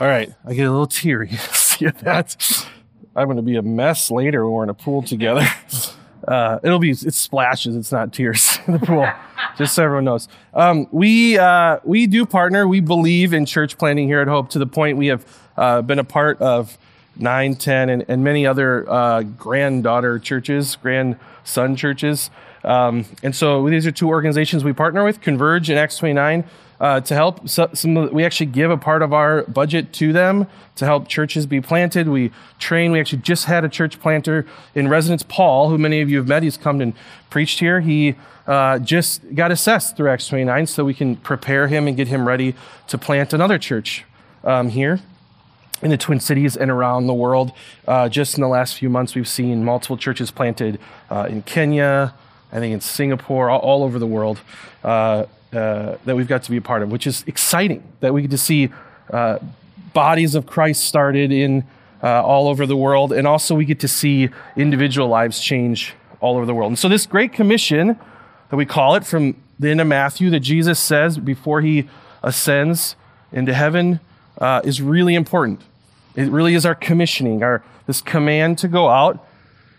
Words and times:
All 0.00 0.06
right, 0.06 0.32
I 0.44 0.54
get 0.54 0.62
a 0.62 0.70
little 0.70 0.86
teary. 0.86 1.30
See 1.52 1.86
that? 1.86 2.66
I'm 3.16 3.26
going 3.26 3.36
to 3.36 3.42
be 3.42 3.56
a 3.56 3.62
mess 3.62 4.12
later 4.12 4.44
when 4.44 4.52
we're 4.54 4.62
in 4.62 4.70
a 4.70 4.74
pool 4.74 5.02
together. 5.02 5.46
Uh, 6.26 6.58
it'll 6.62 6.80
be 6.80 6.90
it 6.90 7.14
splashes. 7.14 7.74
It's 7.74 7.90
not 7.90 8.12
tears 8.12 8.58
in 8.66 8.74
the 8.74 8.78
pool. 8.80 9.08
Just 9.56 9.74
so 9.74 9.84
everyone 9.84 10.04
knows. 10.04 10.28
Um, 10.52 10.86
we 10.90 11.38
uh, 11.38 11.78
we 11.84 12.06
do 12.06 12.26
partner. 12.26 12.68
We 12.68 12.80
believe 12.80 13.32
in 13.32 13.46
church 13.46 13.78
planting 13.78 14.08
here 14.08 14.20
at 14.20 14.28
Hope 14.28 14.50
to 14.50 14.58
the 14.58 14.66
point 14.66 14.98
we 14.98 15.06
have 15.06 15.24
uh, 15.56 15.80
been 15.80 15.98
a 15.98 16.04
part 16.04 16.38
of 16.42 16.76
nine, 17.16 17.54
ten, 17.54 17.88
and, 17.88 18.04
and 18.08 18.24
many 18.24 18.46
other 18.46 18.86
uh, 18.90 19.22
granddaughter 19.22 20.18
churches, 20.18 20.76
grandson 20.76 21.76
churches. 21.76 22.28
Um, 22.62 23.06
and 23.22 23.34
so 23.34 23.66
these 23.66 23.86
are 23.86 23.92
two 23.92 24.08
organizations 24.08 24.64
we 24.64 24.74
partner 24.74 25.04
with, 25.04 25.22
Converge 25.22 25.70
and 25.70 25.78
Acts 25.78 25.96
29 25.96 26.44
uh, 26.80 27.00
to 27.00 27.14
help. 27.14 27.48
So, 27.48 27.68
some 27.72 28.12
we 28.12 28.24
actually 28.24 28.46
give 28.46 28.70
a 28.70 28.76
part 28.76 29.02
of 29.02 29.12
our 29.12 29.42
budget 29.44 29.92
to 29.94 30.12
them 30.12 30.46
to 30.76 30.84
help 30.84 31.08
churches 31.08 31.46
be 31.46 31.60
planted. 31.60 32.08
We 32.08 32.30
train. 32.58 32.92
We 32.92 33.00
actually 33.00 33.22
just 33.22 33.46
had 33.46 33.64
a 33.64 33.68
church 33.68 34.00
planter 34.00 34.46
in 34.74 34.88
residence, 34.88 35.22
Paul, 35.22 35.70
who 35.70 35.78
many 35.78 36.00
of 36.00 36.10
you 36.10 36.18
have 36.18 36.28
met. 36.28 36.42
He's 36.42 36.56
come 36.56 36.80
and 36.80 36.94
preached 37.30 37.60
here. 37.60 37.80
He 37.80 38.14
uh, 38.46 38.78
just 38.78 39.34
got 39.34 39.50
assessed 39.50 39.96
through 39.96 40.10
Acts 40.10 40.28
29, 40.28 40.66
so 40.66 40.84
we 40.84 40.94
can 40.94 41.16
prepare 41.16 41.68
him 41.68 41.86
and 41.86 41.96
get 41.96 42.08
him 42.08 42.26
ready 42.26 42.54
to 42.86 42.96
plant 42.96 43.32
another 43.32 43.58
church 43.58 44.04
um, 44.44 44.70
here 44.70 45.00
in 45.82 45.90
the 45.90 45.96
Twin 45.96 46.18
Cities 46.20 46.56
and 46.56 46.70
around 46.70 47.06
the 47.06 47.14
world. 47.14 47.52
Uh, 47.86 48.08
just 48.08 48.36
in 48.36 48.40
the 48.40 48.48
last 48.48 48.76
few 48.76 48.88
months, 48.88 49.14
we've 49.14 49.28
seen 49.28 49.64
multiple 49.64 49.96
churches 49.96 50.30
planted 50.30 50.78
uh, 51.10 51.26
in 51.28 51.42
Kenya, 51.42 52.14
I 52.50 52.58
think 52.58 52.72
in 52.72 52.80
Singapore, 52.80 53.50
all, 53.50 53.60
all 53.60 53.82
over 53.84 53.98
the 53.98 54.06
world. 54.06 54.40
Uh, 54.82 55.26
uh, 55.52 55.96
that 56.04 56.16
we've 56.16 56.28
got 56.28 56.42
to 56.44 56.50
be 56.50 56.56
a 56.56 56.62
part 56.62 56.82
of, 56.82 56.90
which 56.90 57.06
is 57.06 57.24
exciting 57.26 57.82
that 58.00 58.12
we 58.12 58.22
get 58.22 58.30
to 58.30 58.38
see 58.38 58.70
uh, 59.12 59.38
bodies 59.92 60.34
of 60.34 60.46
Christ 60.46 60.84
started 60.84 61.32
in 61.32 61.64
uh, 62.02 62.22
all 62.22 62.48
over 62.48 62.66
the 62.66 62.76
world, 62.76 63.12
and 63.12 63.26
also 63.26 63.54
we 63.54 63.64
get 63.64 63.80
to 63.80 63.88
see 63.88 64.28
individual 64.56 65.08
lives 65.08 65.40
change 65.40 65.94
all 66.20 66.36
over 66.36 66.46
the 66.46 66.54
world. 66.54 66.70
And 66.70 66.78
so, 66.78 66.88
this 66.88 67.06
Great 67.06 67.32
Commission 67.32 67.98
that 68.50 68.56
we 68.56 68.66
call 68.66 68.94
it 68.94 69.04
from 69.04 69.36
the 69.58 69.70
end 69.70 69.80
of 69.80 69.86
Matthew 69.86 70.30
that 70.30 70.40
Jesus 70.40 70.78
says 70.78 71.18
before 71.18 71.60
he 71.60 71.88
ascends 72.22 72.96
into 73.32 73.52
heaven 73.52 74.00
uh, 74.40 74.60
is 74.64 74.80
really 74.80 75.14
important. 75.14 75.62
It 76.14 76.28
really 76.30 76.54
is 76.54 76.64
our 76.64 76.74
commissioning, 76.74 77.42
our 77.42 77.62
this 77.86 78.00
command 78.00 78.58
to 78.58 78.68
go 78.68 78.88
out. 78.88 79.24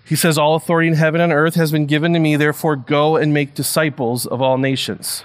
He 0.03 0.15
says, 0.15 0.37
All 0.37 0.55
authority 0.55 0.87
in 0.87 0.95
heaven 0.95 1.21
and 1.21 1.31
earth 1.31 1.55
has 1.55 1.71
been 1.71 1.85
given 1.85 2.13
to 2.13 2.19
me, 2.19 2.35
therefore 2.35 2.75
go 2.75 3.15
and 3.15 3.33
make 3.33 3.53
disciples 3.53 4.25
of 4.25 4.41
all 4.41 4.57
nations. 4.57 5.23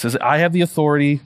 Says, 0.00 0.16
I 0.16 0.38
have 0.38 0.54
the 0.54 0.62
authority, 0.62 1.20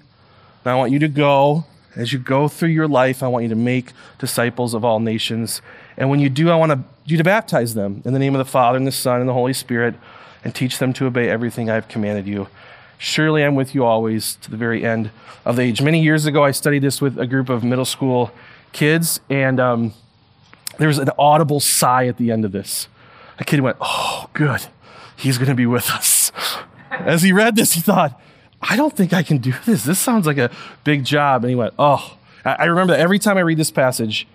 and 0.65 0.73
I 0.73 0.75
want 0.75 0.91
you 0.91 0.99
to 0.99 1.07
go. 1.07 1.65
As 1.95 2.13
you 2.13 2.19
go 2.19 2.49
through 2.49 2.71
your 2.71 2.89
life, 2.89 3.23
I 3.23 3.29
want 3.29 3.45
you 3.45 3.49
to 3.51 3.55
make 3.55 3.93
disciples 4.19 4.75
of 4.75 4.85
all 4.85 4.99
nations. 4.99 5.63
And 5.97 6.11
when 6.11 6.19
you 6.19 6.29
do, 6.29 6.51
I 6.51 6.57
want 6.57 6.85
you 7.05 7.17
to 7.17 7.23
baptize 7.23 7.75
them 7.75 8.03
in 8.05 8.15
the 8.15 8.19
name 8.19 8.35
of 8.35 8.41
the 8.41 8.51
Father, 8.51 8.77
and 8.77 8.85
the 8.85 8.91
Son, 8.91 9.21
and 9.21 9.29
the 9.29 9.33
Holy 9.33 9.53
Spirit, 9.53 9.95
and 10.43 10.53
teach 10.53 10.81
them 10.81 10.93
to 10.95 11.07
obey 11.07 11.29
everything 11.29 11.71
I've 11.71 11.87
commanded 11.87 12.27
you. 12.27 12.49
Surely 12.99 13.45
I'm 13.45 13.55
with 13.55 13.77
you 13.77 13.85
always 13.85 14.35
to 14.43 14.51
the 14.51 14.57
very 14.57 14.85
end 14.85 15.13
of 15.45 15.55
the 15.55 15.63
age. 15.63 15.81
Many 15.81 16.03
years 16.03 16.27
ago, 16.27 16.43
I 16.43 16.51
studied 16.51 16.83
this 16.83 17.01
with 17.01 17.17
a 17.17 17.29
group 17.29 17.49
of 17.49 17.63
middle 17.63 17.85
school 17.85 18.33
kids, 18.73 19.21
and 19.31 19.61
um, 19.61 19.95
there 20.79 20.89
was 20.89 20.99
an 20.99 21.11
audible 21.17 21.61
sigh 21.61 22.09
at 22.09 22.17
the 22.17 22.33
end 22.33 22.45
of 22.45 22.51
this. 22.51 22.89
A 23.39 23.45
kid 23.45 23.61
went, 23.61 23.77
Oh, 23.81 24.29
good. 24.33 24.67
He's 25.17 25.39
going 25.39 25.49
to 25.49 25.55
be 25.55 25.67
with 25.67 25.89
us. 25.93 26.33
As 26.91 27.23
he 27.23 27.33
read 27.33 27.55
this, 27.55 27.75
he 27.75 27.81
thought, 27.81 28.21
I 28.69 28.77
don't 28.77 28.97
think 28.97 29.13
I 29.13 29.23
can 29.23 29.39
do 29.39 29.53
this. 29.67 29.85
This 29.85 29.99
sounds 29.99 30.27
like 30.27 30.39
a 30.39 30.51
big 30.85 31.05
job. 31.05 31.45
And 31.45 31.51
he 31.51 31.55
went, 31.55 31.75
Oh, 31.79 32.17
I 32.45 32.65
remember 32.65 32.93
that 32.93 33.01
every 33.01 33.19
time 33.19 33.37
I 33.37 33.41
read 33.41 33.59
this 33.59 33.71
passage, 33.71 34.27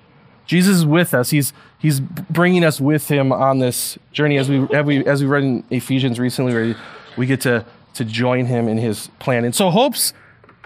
Jesus 0.45 0.77
is 0.77 0.86
with 0.86 1.13
us. 1.13 1.30
He's, 1.30 1.53
he's 1.77 1.99
bringing 1.99 2.63
us 2.63 2.81
with 2.81 3.08
him 3.08 3.31
on 3.31 3.59
this 3.59 3.99
journey. 4.11 4.38
As 4.38 4.49
we, 4.49 4.66
as 5.05 5.21
we, 5.21 5.27
read 5.27 5.44
in 5.44 5.64
Ephesians 5.70 6.20
recently, 6.20 6.53
where 6.53 6.76
we 7.17 7.27
get 7.27 7.42
to, 7.42 7.65
to 7.93 8.05
join 8.05 8.45
him 8.48 8.67
in 8.67 8.77
his 8.77 9.09
plan. 9.20 9.45
And 9.45 9.53
so, 9.53 9.70
Hope's 9.70 10.14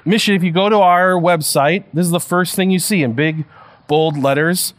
mission, 0.05 0.35
if 0.35 0.43
you 0.43 0.51
go 0.51 0.69
to 0.69 0.77
our 0.77 1.13
website, 1.13 1.83
this 1.93 2.05
is 2.05 2.11
the 2.11 2.21
first 2.21 2.55
thing 2.55 2.71
you 2.71 2.79
see 2.79 3.03
in 3.03 3.11
big, 3.11 3.43
bold 3.89 4.17
letters, 4.17 4.73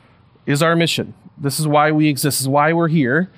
is 0.46 0.62
our 0.62 0.74
mission. 0.74 1.12
This 1.36 1.60
is 1.60 1.68
why 1.68 1.90
we 1.90 2.08
exist, 2.08 2.38
this 2.38 2.40
is 2.42 2.48
why 2.48 2.72
we're 2.72 2.88
here, 2.88 3.30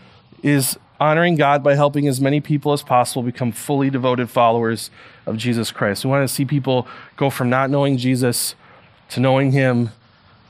is 0.44 0.78
honoring 1.00 1.34
God 1.34 1.64
by 1.64 1.74
helping 1.74 2.06
as 2.06 2.20
many 2.20 2.40
people 2.40 2.72
as 2.72 2.82
possible 2.82 3.22
become 3.24 3.50
fully 3.50 3.90
devoted 3.90 4.30
followers 4.30 4.90
of 5.26 5.36
Jesus 5.36 5.70
Christ. 5.72 6.04
We 6.04 6.10
want 6.10 6.26
to 6.26 6.32
see 6.32 6.44
people 6.44 6.86
go 7.16 7.30
from 7.30 7.50
not 7.50 7.68
knowing 7.70 7.98
Jesus 7.98 8.54
to 9.10 9.20
knowing 9.20 9.52
Him 9.52 9.90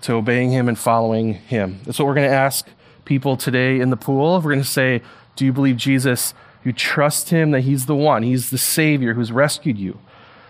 to 0.02 0.12
obeying 0.12 0.50
Him 0.50 0.68
and 0.68 0.78
following 0.78 1.34
Him. 1.34 1.80
That's 1.84 1.98
what 1.98 2.06
we're 2.06 2.14
going 2.14 2.28
to 2.28 2.36
ask 2.36 2.68
people 3.04 3.36
today 3.36 3.80
in 3.80 3.90
the 3.90 3.96
pool. 3.96 4.36
We're 4.36 4.52
going 4.52 4.58
to 4.58 4.64
say, 4.64 5.02
Do 5.34 5.44
you 5.44 5.52
believe 5.52 5.76
Jesus? 5.76 6.34
You 6.64 6.72
trust 6.72 7.30
Him 7.30 7.50
that 7.52 7.62
He's 7.62 7.86
the 7.86 7.94
one, 7.94 8.22
He's 8.22 8.50
the 8.50 8.58
Savior 8.58 9.14
who's 9.14 9.32
rescued 9.32 9.78
you. 9.78 9.98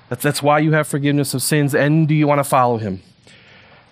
That's, 0.09 0.23
that's 0.23 0.43
why 0.43 0.61
you 0.61 0.73
have 0.73 0.87
forgiveness 0.87 1.35
of 1.35 1.43
sins. 1.43 1.75
And 1.75 2.07
do 2.07 2.15
you 2.15 2.27
want 2.27 2.39
to 2.39 2.45
follow 2.45 2.79
Him? 2.79 3.03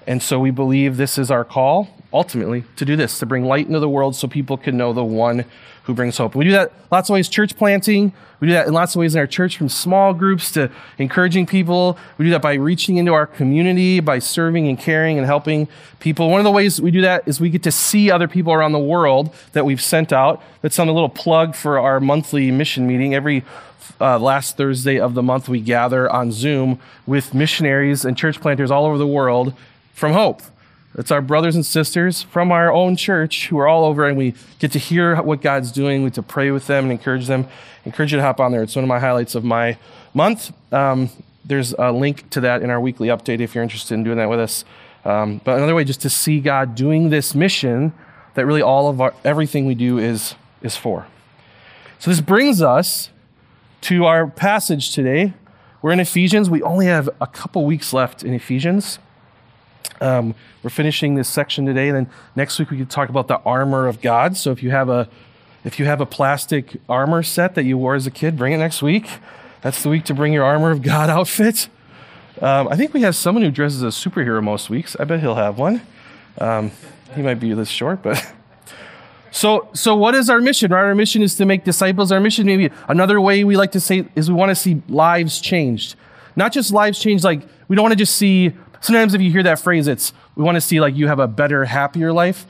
And 0.06 0.22
so 0.22 0.38
we 0.38 0.50
believe 0.50 0.96
this 0.96 1.18
is 1.18 1.30
our 1.30 1.44
call, 1.44 1.88
ultimately, 2.14 2.64
to 2.76 2.84
do 2.84 2.94
this, 2.94 3.18
to 3.18 3.26
bring 3.26 3.44
light 3.44 3.66
into 3.66 3.80
the 3.80 3.88
world 3.88 4.14
so 4.14 4.28
people 4.28 4.56
can 4.56 4.76
know 4.76 4.92
the 4.92 5.04
one 5.04 5.44
who 5.82 5.92
brings 5.92 6.16
hope. 6.16 6.34
We 6.34 6.44
do 6.44 6.52
that 6.52 6.72
lots 6.90 7.10
of 7.10 7.14
ways, 7.14 7.28
church 7.28 7.56
planting. 7.56 8.12
We 8.40 8.48
do 8.48 8.54
that 8.54 8.66
in 8.66 8.72
lots 8.72 8.94
of 8.94 9.00
ways 9.00 9.14
in 9.14 9.18
our 9.18 9.26
church, 9.26 9.58
from 9.58 9.68
small 9.68 10.14
groups 10.14 10.50
to 10.52 10.70
encouraging 10.98 11.46
people. 11.46 11.98
We 12.16 12.24
do 12.24 12.30
that 12.30 12.40
by 12.40 12.54
reaching 12.54 12.96
into 12.96 13.12
our 13.12 13.26
community, 13.26 14.00
by 14.00 14.18
serving 14.18 14.68
and 14.68 14.78
caring 14.78 15.18
and 15.18 15.26
helping 15.26 15.68
people. 15.98 16.30
One 16.30 16.40
of 16.40 16.44
the 16.44 16.50
ways 16.50 16.80
we 16.80 16.90
do 16.90 17.02
that 17.02 17.26
is 17.26 17.40
we 17.40 17.50
get 17.50 17.62
to 17.64 17.72
see 17.72 18.10
other 18.10 18.28
people 18.28 18.52
around 18.52 18.72
the 18.72 18.78
world 18.78 19.34
that 19.52 19.66
we've 19.66 19.82
sent 19.82 20.12
out. 20.12 20.42
That's 20.62 20.78
on 20.78 20.88
a 20.88 20.92
little 20.92 21.08
plug 21.08 21.54
for 21.54 21.78
our 21.78 22.00
monthly 22.00 22.50
mission 22.50 22.86
meeting. 22.86 23.14
Every 23.14 23.44
uh, 24.00 24.18
last 24.18 24.56
Thursday 24.56 24.98
of 24.98 25.14
the 25.14 25.22
month, 25.22 25.48
we 25.48 25.60
gather 25.60 26.10
on 26.10 26.32
Zoom 26.32 26.80
with 27.06 27.34
missionaries 27.34 28.04
and 28.04 28.16
church 28.16 28.40
planters 28.40 28.70
all 28.70 28.86
over 28.86 28.98
the 28.98 29.06
world 29.06 29.52
from 29.92 30.12
Hope. 30.12 30.42
It's 30.96 31.10
our 31.10 31.20
brothers 31.20 31.56
and 31.56 31.66
sisters 31.66 32.22
from 32.22 32.52
our 32.52 32.72
own 32.72 32.96
church 32.96 33.48
who 33.48 33.58
are 33.58 33.66
all 33.66 33.84
over, 33.84 34.06
and 34.06 34.16
we 34.16 34.34
get 34.60 34.70
to 34.72 34.78
hear 34.78 35.20
what 35.22 35.42
God's 35.42 35.72
doing. 35.72 36.04
We 36.04 36.10
get 36.10 36.14
to 36.14 36.22
pray 36.22 36.52
with 36.52 36.68
them 36.68 36.84
and 36.84 36.92
encourage 36.92 37.26
them. 37.26 37.46
I 37.48 37.86
encourage 37.86 38.12
you 38.12 38.18
to 38.18 38.22
hop 38.22 38.38
on 38.38 38.52
there. 38.52 38.62
It's 38.62 38.76
one 38.76 38.84
of 38.84 38.88
my 38.88 39.00
highlights 39.00 39.34
of 39.34 39.42
my 39.42 39.76
month. 40.12 40.52
Um, 40.72 41.10
there's 41.44 41.72
a 41.72 41.90
link 41.90 42.30
to 42.30 42.40
that 42.40 42.62
in 42.62 42.70
our 42.70 42.80
weekly 42.80 43.08
update 43.08 43.40
if 43.40 43.54
you're 43.54 43.62
interested 43.64 43.94
in 43.94 44.04
doing 44.04 44.18
that 44.18 44.30
with 44.30 44.38
us. 44.38 44.64
Um, 45.04 45.40
but 45.44 45.56
another 45.56 45.74
way, 45.74 45.84
just 45.84 46.00
to 46.02 46.10
see 46.10 46.38
God 46.40 46.74
doing 46.74 47.10
this 47.10 47.34
mission 47.34 47.92
that 48.34 48.46
really 48.46 48.62
all 48.62 48.88
of 48.88 49.00
our 49.00 49.14
everything 49.24 49.66
we 49.66 49.74
do 49.74 49.98
is 49.98 50.36
is 50.62 50.76
for. 50.76 51.06
So 51.98 52.10
this 52.10 52.20
brings 52.20 52.62
us 52.62 53.10
to 53.82 54.06
our 54.06 54.26
passage 54.26 54.94
today. 54.94 55.34
We're 55.82 55.92
in 55.92 56.00
Ephesians. 56.00 56.48
We 56.48 56.62
only 56.62 56.86
have 56.86 57.10
a 57.20 57.26
couple 57.26 57.66
weeks 57.66 57.92
left 57.92 58.22
in 58.22 58.32
Ephesians. 58.32 58.98
Um, 60.00 60.34
we're 60.62 60.70
finishing 60.70 61.14
this 61.14 61.28
section 61.28 61.66
today, 61.66 61.88
and 61.88 61.96
then 61.96 62.10
next 62.36 62.58
week 62.58 62.70
we 62.70 62.76
can 62.76 62.86
talk 62.86 63.08
about 63.08 63.28
the 63.28 63.38
armor 63.40 63.86
of 63.86 64.00
God. 64.00 64.36
So 64.36 64.50
if 64.50 64.62
you 64.62 64.70
have 64.70 64.88
a 64.88 65.08
if 65.64 65.78
you 65.78 65.86
have 65.86 66.00
a 66.00 66.06
plastic 66.06 66.76
armor 66.88 67.22
set 67.22 67.54
that 67.54 67.64
you 67.64 67.78
wore 67.78 67.94
as 67.94 68.06
a 68.06 68.10
kid, 68.10 68.36
bring 68.36 68.52
it 68.52 68.58
next 68.58 68.82
week. 68.82 69.08
That's 69.62 69.82
the 69.82 69.88
week 69.88 70.04
to 70.04 70.14
bring 70.14 70.32
your 70.32 70.44
armor 70.44 70.70
of 70.70 70.82
God 70.82 71.08
outfit. 71.18 71.68
Um, 72.40 72.68
I 72.68 72.76
think 72.76 72.92
we 72.92 73.00
have 73.02 73.16
someone 73.16 73.42
who 73.42 73.50
dresses 73.50 73.82
as 73.82 73.96
a 73.96 74.08
superhero 74.08 74.42
most 74.42 74.68
weeks. 74.68 74.96
I 74.98 75.04
bet 75.04 75.20
he'll 75.20 75.36
have 75.36 75.58
one. 75.58 75.80
Um, 76.38 76.72
he 77.14 77.22
might 77.22 77.40
be 77.40 77.54
this 77.54 77.68
short, 77.68 78.02
but. 78.02 78.24
So, 79.34 79.68
so 79.72 79.96
what 79.96 80.14
is 80.14 80.30
our 80.30 80.40
mission? 80.40 80.70
Right, 80.70 80.84
our 80.84 80.94
mission 80.94 81.20
is 81.20 81.34
to 81.34 81.44
make 81.44 81.64
disciples. 81.64 82.12
Our 82.12 82.20
mission, 82.20 82.46
maybe 82.46 82.70
another 82.86 83.20
way 83.20 83.42
we 83.42 83.56
like 83.56 83.72
to 83.72 83.80
say, 83.80 84.06
is 84.14 84.30
we 84.30 84.36
want 84.36 84.50
to 84.50 84.54
see 84.54 84.80
lives 84.88 85.40
changed. 85.40 85.96
Not 86.36 86.52
just 86.52 86.72
lives 86.72 87.00
changed, 87.00 87.24
like 87.24 87.42
we 87.66 87.74
don't 87.74 87.82
want 87.82 87.94
to 87.94 87.96
just 87.96 88.16
see 88.16 88.52
Sometimes 88.84 89.14
if 89.14 89.22
you 89.22 89.30
hear 89.30 89.42
that 89.44 89.58
phrase, 89.58 89.88
it's 89.88 90.12
we 90.36 90.44
want 90.44 90.56
to 90.56 90.60
see 90.60 90.78
like 90.78 90.94
you 90.94 91.08
have 91.08 91.18
a 91.18 91.26
better, 91.26 91.64
happier 91.64 92.12
life. 92.12 92.44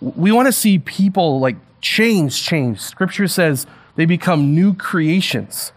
We 0.00 0.30
want 0.30 0.46
to 0.46 0.52
see 0.52 0.78
people 0.78 1.40
like 1.40 1.56
change, 1.80 2.44
change. 2.44 2.78
Scripture 2.78 3.26
says 3.26 3.66
they 3.96 4.04
become 4.04 4.54
new 4.54 4.72
creations. 4.72 5.72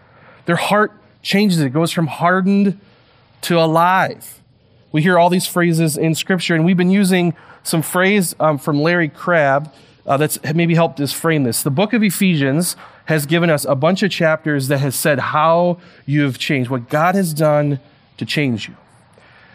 Their 0.46 0.54
heart 0.54 0.92
changes. 1.20 1.58
It 1.58 1.70
goes 1.70 1.90
from 1.90 2.06
hardened 2.06 2.78
to 3.40 3.58
alive. 3.58 4.40
We 4.92 5.02
hear 5.02 5.18
all 5.18 5.30
these 5.30 5.48
phrases 5.48 5.96
in 5.96 6.14
Scripture, 6.14 6.54
and 6.54 6.64
we've 6.64 6.76
been 6.76 6.92
using 6.92 7.34
some 7.64 7.82
phrase 7.82 8.36
um, 8.38 8.58
from 8.58 8.80
Larry 8.80 9.08
Crabb 9.08 9.74
uh, 10.06 10.16
that's 10.16 10.38
maybe 10.54 10.76
helped 10.76 11.00
us 11.00 11.12
frame 11.12 11.42
this. 11.42 11.64
The 11.64 11.72
book 11.72 11.92
of 11.92 12.04
Ephesians 12.04 12.76
has 13.06 13.26
given 13.26 13.50
us 13.50 13.64
a 13.64 13.74
bunch 13.74 14.04
of 14.04 14.12
chapters 14.12 14.68
that 14.68 14.78
has 14.78 14.94
said 14.94 15.18
how 15.18 15.80
you 16.06 16.22
have 16.22 16.38
changed, 16.38 16.70
what 16.70 16.88
God 16.88 17.16
has 17.16 17.34
done 17.34 17.80
to 18.16 18.24
change 18.24 18.68
you 18.68 18.76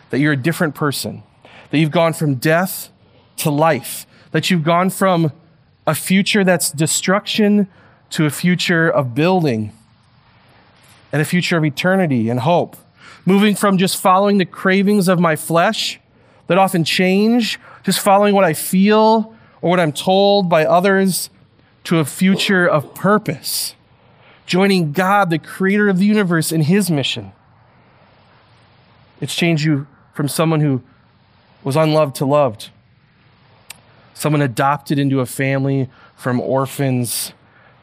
that 0.09 0.19
you're 0.19 0.33
a 0.33 0.38
different 0.38 0.75
person, 0.75 1.23
that 1.71 1.77
you've 1.77 1.91
gone 1.91 2.13
from 2.13 2.35
death 2.35 2.89
to 3.38 3.50
life, 3.50 4.06
that 4.31 4.50
you've 4.50 4.63
gone 4.63 4.89
from 4.89 5.31
a 5.88 5.95
future 5.95 6.44
that's 6.44 6.71
destruction 6.71 7.67
to 8.11 8.25
a 8.25 8.29
future 8.29 8.89
of 8.89 9.15
building 9.15 9.71
and 11.11 11.21
a 11.21 11.25
future 11.25 11.57
of 11.57 11.65
eternity 11.65 12.29
and 12.29 12.41
hope. 12.41 12.75
Moving 13.25 13.56
from 13.56 13.77
just 13.77 13.97
following 13.97 14.38
the 14.38 14.45
cravings 14.45 15.07
of 15.07 15.19
my 15.19 15.35
flesh, 15.35 16.00
that 16.47 16.57
often 16.57 16.83
change, 16.83 17.59
just 17.83 18.00
following 18.00 18.33
what 18.33 18.44
I 18.44 18.53
feel 18.53 19.35
or 19.61 19.69
what 19.69 19.79
I'm 19.79 19.91
told 19.91 20.50
by 20.50 20.65
others, 20.65 21.29
to 21.85 22.00
a 22.00 22.06
future 22.06 22.67
of 22.67 22.94
purpose, 22.94 23.75
joining 24.45 24.91
God, 24.91 25.29
the 25.29 25.39
creator 25.39 25.89
of 25.89 26.00
the 26.00 26.06
universe, 26.06 26.51
in 26.51 26.61
his 26.61 26.89
mission. 26.89 27.31
It's 29.21 29.35
changed 29.35 29.63
you 29.63 29.88
from 30.19 30.27
someone 30.27 30.60
who 30.60 30.81
was 31.63 31.77
unloved 31.77 32.13
to 32.13 32.25
loved, 32.25 32.71
someone 34.13 34.42
adopted 34.42 35.00
into 35.00 35.21
a 35.21 35.25
family 35.25 35.88
from 36.18 36.42
orphans 36.42 37.31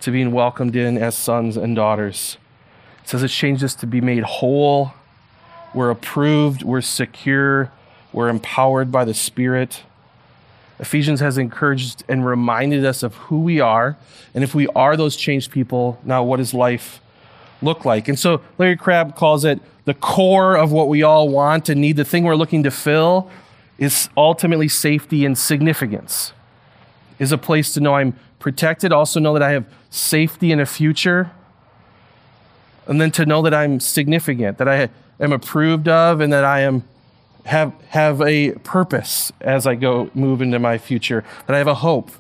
to 0.02 0.10
being 0.10 0.32
welcomed 0.32 0.76
in 0.76 0.98
as 0.98 1.16
sons 1.16 1.56
and 1.56 1.74
daughters. 1.74 2.36
It 3.02 3.08
says 3.08 3.22
it's 3.22 3.34
changed 3.34 3.64
us 3.64 3.74
to 3.76 3.86
be 3.86 4.02
made 4.02 4.22
whole. 4.22 4.92
We're 5.72 5.88
approved, 5.88 6.62
we're 6.62 6.82
secure, 6.82 7.72
we're 8.12 8.28
empowered 8.28 8.92
by 8.92 9.06
the 9.06 9.14
Spirit. 9.14 9.84
Ephesians 10.78 11.20
has 11.20 11.38
encouraged 11.38 12.04
and 12.06 12.26
reminded 12.26 12.84
us 12.84 13.02
of 13.02 13.14
who 13.14 13.40
we 13.40 13.60
are. 13.60 13.96
And 14.34 14.44
if 14.44 14.54
we 14.54 14.66
are 14.76 14.94
those 14.94 15.16
changed 15.16 15.52
people, 15.52 15.98
now 16.04 16.22
what 16.22 16.38
is 16.38 16.52
life 16.52 17.00
look 17.62 17.84
like? 17.84 18.08
And 18.08 18.18
so 18.18 18.42
Larry 18.58 18.76
Crabb 18.76 19.16
calls 19.16 19.44
it 19.44 19.60
the 19.84 19.94
core 19.94 20.56
of 20.56 20.72
what 20.72 20.88
we 20.88 21.02
all 21.02 21.28
want 21.28 21.68
and 21.68 21.80
need, 21.80 21.96
the 21.96 22.04
thing 22.04 22.24
we're 22.24 22.34
looking 22.34 22.62
to 22.64 22.70
fill 22.70 23.30
is 23.78 24.08
ultimately 24.16 24.68
safety 24.68 25.24
and 25.24 25.36
significance. 25.36 26.32
Is 27.18 27.32
a 27.32 27.38
place 27.38 27.72
to 27.74 27.80
know 27.80 27.94
I'm 27.94 28.18
protected, 28.38 28.92
also 28.92 29.20
know 29.20 29.32
that 29.32 29.42
I 29.42 29.52
have 29.52 29.64
safety 29.90 30.52
in 30.52 30.60
a 30.60 30.66
future, 30.66 31.30
and 32.86 33.00
then 33.00 33.10
to 33.12 33.24
know 33.24 33.42
that 33.42 33.54
I'm 33.54 33.80
significant, 33.80 34.58
that 34.58 34.68
I 34.68 34.90
am 35.18 35.32
approved 35.32 35.88
of, 35.88 36.20
and 36.20 36.32
that 36.32 36.44
I 36.44 36.60
am 36.60 36.84
have 37.46 37.72
have 37.88 38.20
a 38.20 38.52
purpose 38.64 39.32
as 39.40 39.66
I 39.66 39.76
go 39.76 40.10
move 40.14 40.42
into 40.42 40.58
my 40.58 40.78
future, 40.78 41.24
that 41.46 41.54
I 41.54 41.58
have 41.58 41.68
a 41.68 41.76
hope. 41.76 42.10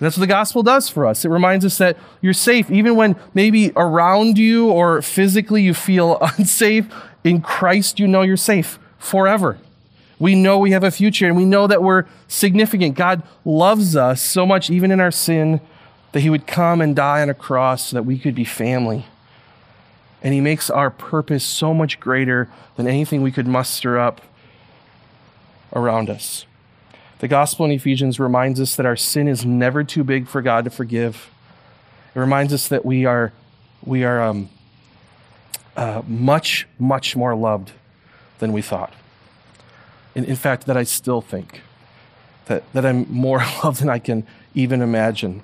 That's 0.00 0.16
what 0.16 0.22
the 0.22 0.26
gospel 0.26 0.62
does 0.62 0.88
for 0.88 1.06
us. 1.06 1.24
It 1.24 1.28
reminds 1.28 1.64
us 1.64 1.78
that 1.78 1.96
you're 2.20 2.32
safe, 2.32 2.70
even 2.70 2.96
when 2.96 3.16
maybe 3.32 3.72
around 3.76 4.38
you 4.38 4.68
or 4.68 5.00
physically 5.02 5.62
you 5.62 5.74
feel 5.74 6.18
unsafe. 6.38 6.86
In 7.22 7.40
Christ, 7.40 7.98
you 7.98 8.06
know 8.06 8.22
you're 8.22 8.36
safe 8.36 8.78
forever. 8.98 9.58
We 10.18 10.34
know 10.34 10.58
we 10.58 10.72
have 10.72 10.84
a 10.84 10.90
future 10.90 11.26
and 11.26 11.36
we 11.36 11.44
know 11.44 11.66
that 11.66 11.82
we're 11.82 12.04
significant. 12.28 12.96
God 12.96 13.22
loves 13.44 13.96
us 13.96 14.20
so 14.20 14.46
much, 14.46 14.70
even 14.70 14.90
in 14.90 15.00
our 15.00 15.10
sin, 15.10 15.60
that 16.12 16.20
He 16.20 16.30
would 16.30 16.46
come 16.46 16.80
and 16.80 16.94
die 16.94 17.22
on 17.22 17.30
a 17.30 17.34
cross 17.34 17.88
so 17.88 17.96
that 17.96 18.02
we 18.04 18.18
could 18.18 18.34
be 18.34 18.44
family. 18.44 19.06
And 20.22 20.34
He 20.34 20.40
makes 20.40 20.70
our 20.70 20.90
purpose 20.90 21.44
so 21.44 21.74
much 21.74 21.98
greater 22.00 22.48
than 22.76 22.86
anything 22.86 23.22
we 23.22 23.32
could 23.32 23.46
muster 23.46 23.98
up 23.98 24.20
around 25.72 26.08
us. 26.10 26.46
The 27.24 27.28
gospel 27.28 27.64
in 27.64 27.72
Ephesians 27.72 28.20
reminds 28.20 28.60
us 28.60 28.76
that 28.76 28.84
our 28.84 28.96
sin 28.96 29.28
is 29.28 29.46
never 29.46 29.82
too 29.82 30.04
big 30.04 30.28
for 30.28 30.42
God 30.42 30.64
to 30.64 30.70
forgive. 30.70 31.30
It 32.14 32.18
reminds 32.18 32.52
us 32.52 32.68
that 32.68 32.84
we 32.84 33.06
are, 33.06 33.32
we 33.82 34.04
are 34.04 34.22
um, 34.22 34.50
uh, 35.74 36.02
much, 36.06 36.68
much 36.78 37.16
more 37.16 37.34
loved 37.34 37.72
than 38.40 38.52
we 38.52 38.60
thought. 38.60 38.92
In, 40.14 40.26
in 40.26 40.36
fact, 40.36 40.66
that 40.66 40.76
I 40.76 40.82
still 40.82 41.22
think 41.22 41.62
that, 42.44 42.70
that 42.74 42.84
I'm 42.84 43.10
more 43.10 43.38
loved 43.64 43.80
than 43.80 43.88
I 43.88 44.00
can 44.00 44.26
even 44.54 44.82
imagine. 44.82 45.42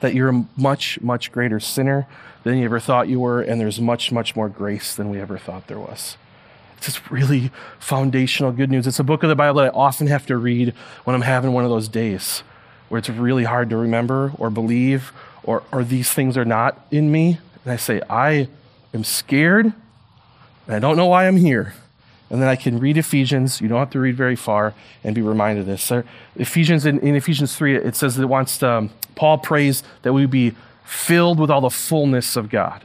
That 0.00 0.14
you're 0.14 0.30
a 0.30 0.46
much, 0.56 1.02
much 1.02 1.30
greater 1.30 1.60
sinner 1.60 2.06
than 2.44 2.56
you 2.56 2.64
ever 2.64 2.80
thought 2.80 3.08
you 3.08 3.20
were, 3.20 3.42
and 3.42 3.60
there's 3.60 3.78
much, 3.78 4.10
much 4.10 4.34
more 4.34 4.48
grace 4.48 4.94
than 4.94 5.10
we 5.10 5.20
ever 5.20 5.36
thought 5.36 5.66
there 5.66 5.78
was. 5.78 6.16
It's 6.88 7.10
really 7.10 7.50
foundational 7.78 8.52
good 8.52 8.70
news. 8.70 8.86
It's 8.86 8.98
a 8.98 9.04
book 9.04 9.22
of 9.22 9.28
the 9.28 9.36
Bible 9.36 9.60
that 9.60 9.74
I 9.74 9.76
often 9.76 10.06
have 10.08 10.26
to 10.26 10.36
read 10.36 10.74
when 11.04 11.14
I'm 11.14 11.22
having 11.22 11.52
one 11.52 11.64
of 11.64 11.70
those 11.70 11.88
days 11.88 12.42
where 12.88 12.98
it's 12.98 13.08
really 13.08 13.44
hard 13.44 13.70
to 13.70 13.76
remember 13.76 14.32
or 14.38 14.50
believe 14.50 15.12
or, 15.42 15.62
or 15.72 15.82
these 15.82 16.10
things 16.12 16.36
are 16.36 16.44
not 16.44 16.86
in 16.90 17.10
me. 17.10 17.38
And 17.64 17.72
I 17.72 17.76
say, 17.76 18.02
I 18.10 18.48
am 18.92 19.04
scared 19.04 19.72
and 20.66 20.76
I 20.76 20.78
don't 20.78 20.96
know 20.96 21.06
why 21.06 21.26
I'm 21.26 21.36
here 21.36 21.74
and 22.32 22.40
then 22.40 22.48
I 22.48 22.56
can 22.56 22.78
read 22.78 22.96
Ephesians. 22.96 23.60
You 23.60 23.68
don't 23.68 23.78
have 23.78 23.90
to 23.90 24.00
read 24.00 24.16
very 24.16 24.36
far 24.36 24.74
and 25.04 25.14
be 25.14 25.20
reminded 25.20 25.60
of 25.60 25.66
this. 25.66 25.82
So 25.82 26.02
Ephesians 26.36 26.86
in, 26.86 26.98
in, 27.00 27.14
Ephesians 27.14 27.54
three, 27.54 27.76
it 27.76 27.94
says 27.94 28.16
that 28.16 28.22
it 28.22 28.26
wants 28.26 28.58
to, 28.58 28.70
um, 28.70 28.90
Paul 29.14 29.38
prays 29.38 29.82
that 30.00 30.14
we 30.14 30.24
be 30.24 30.54
filled 30.84 31.38
with 31.38 31.50
all 31.50 31.60
the 31.60 31.70
fullness 31.70 32.34
of 32.36 32.48
God. 32.48 32.84